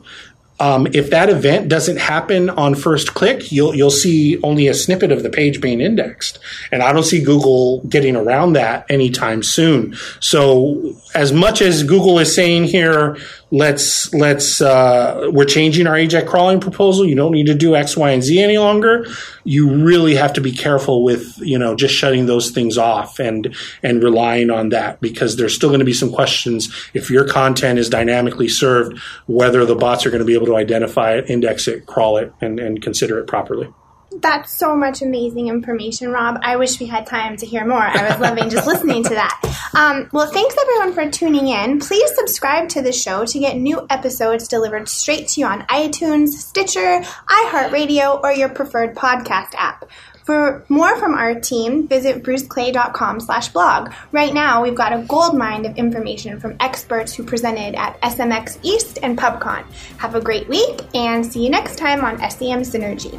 Um, 0.61 0.87
if 0.93 1.09
that 1.11 1.31
event 1.31 1.69
doesn't 1.69 1.97
happen 1.97 2.51
on 2.51 2.75
first 2.75 3.15
click, 3.15 3.51
you'll 3.51 3.75
you'll 3.75 3.91
see 3.91 4.39
only 4.43 4.69
a 4.69 4.75
snippet 4.75 5.11
of 5.11 5.23
the 5.23 5.31
page 5.31 5.61
being 5.63 5.81
indexed, 5.81 6.39
and 6.71 6.83
I 6.83 6.93
don't 6.93 7.03
see 7.03 7.25
Google 7.25 7.81
getting 7.89 8.15
around 8.15 8.53
that 8.53 8.85
anytime 8.91 9.43
soon. 9.43 9.97
So, 10.21 10.95
as 11.15 11.33
much 11.33 11.63
as 11.63 11.83
Google 11.83 12.19
is 12.19 12.35
saying 12.35 12.65
here, 12.65 13.17
let's 13.51 14.13
let's 14.15 14.61
uh, 14.61 15.29
we're 15.33 15.45
changing 15.45 15.87
our 15.87 15.97
Ajax 15.97 16.29
crawling 16.29 16.61
proposal. 16.61 17.05
You 17.05 17.15
don't 17.15 17.33
need 17.33 17.47
to 17.47 17.55
do 17.55 17.75
X, 17.75 17.97
Y, 17.97 18.11
and 18.11 18.23
Z 18.23 18.43
any 18.43 18.59
longer. 18.59 19.07
You 19.45 19.71
really 19.71 20.15
have 20.15 20.33
to 20.35 20.41
be 20.41 20.53
careful 20.53 21.03
with 21.03 21.39
you 21.39 21.59
know 21.59 21.75
just 21.75 21.95
shutting 21.95 22.27
those 22.27 22.51
things 22.51 22.79
off 22.79 23.19
and 23.19 23.55
and 23.83 24.03
relying 24.03 24.51
on 24.51 24.71
that 24.71 25.01
because 25.01 25.37
there's 25.37 25.55
still 25.55 25.71
going 25.71 25.81
to 25.81 25.85
be 25.85 25.93
some 25.93 26.13
questions 26.13 26.73
if 26.95 27.11
your 27.11 27.27
content 27.27 27.79
is 27.79 27.89
dynamically 27.89 28.49
served, 28.49 28.99
whether 29.27 29.65
the 29.65 29.75
bots 29.75 30.07
are 30.07 30.11
going 30.11 30.21
to 30.21 30.27
be 30.27 30.35
able 30.35 30.47
to 30.47 30.57
identify 30.57 31.15
it, 31.15 31.29
index 31.29 31.67
it, 31.69 31.87
crawl 31.87 32.17
it, 32.17 32.33
and, 32.41 32.61
and 32.61 32.83
consider 32.83 33.19
it 33.19 33.27
properly. 33.27 33.73
That's 34.13 34.53
so 34.53 34.77
much 34.77 35.03
amazing 35.03 35.49
information, 35.49 36.11
Rob. 36.11 36.41
I 36.43 36.57
wish 36.57 36.81
we 36.81 36.87
had 36.87 37.07
time 37.07 37.37
to 37.37 37.47
hear 37.47 37.65
more. 37.65 37.79
I 37.79 38.11
was 38.11 38.19
loving 38.21 38.51
just 38.51 38.67
listening 38.67 39.05
to 39.05 39.11
that. 39.11 39.71
Um, 39.75 40.09
well, 40.13 40.27
thanks 40.27 40.57
everyone 40.61 40.93
for 40.93 41.09
tuning 41.11 41.47
in. 41.49 41.79
Please 41.79 42.11
subscribe 42.17 42.69
to 42.71 42.83
the 42.83 42.93
show 42.93 43.25
to 43.25 43.39
get 43.39 43.57
new 43.57 43.87
episodes 43.89 44.49
delivered 44.49 44.89
straight 44.89 45.29
to 45.29 45.41
you 45.41 45.47
on 45.47 45.63
iTunes, 45.69 46.29
Stitcher, 46.31 47.03
iHeartRadio, 47.29 48.21
or 48.23 48.33
your 48.33 48.49
preferred 48.49 48.97
podcast 48.97 49.55
app. 49.57 49.89
For 50.25 50.65
more 50.69 50.97
from 50.99 51.15
our 51.15 51.35
team, 51.41 51.89
visit 51.89 52.23
bruceclay.com 52.23 53.21
slash 53.21 53.49
blog. 53.49 53.93
Right 54.13 54.35
now, 54.35 54.63
we've 54.63 54.75
got 54.75 54.93
a 54.93 55.03
gold 55.09 55.37
mine 55.37 55.67
of 55.67 55.77
information 55.77 56.39
from 56.39 56.57
experts 56.61 57.15
who 57.15 57.25
presented 57.25 57.75
at 57.75 58.01
SMX 58.03 58.59
East 58.63 58.99
and 59.03 59.17
PubCon. 59.19 59.65
Have 59.99 60.15
a 60.15 60.21
great 60.21 60.49
week, 60.49 60.83
and 60.95 61.25
see 61.25 61.45
you 61.45 61.51
next 61.51 61.79
time 61.79 62.05
on 62.05 62.19
SEM 62.31 62.63
Synergy. 62.63 63.19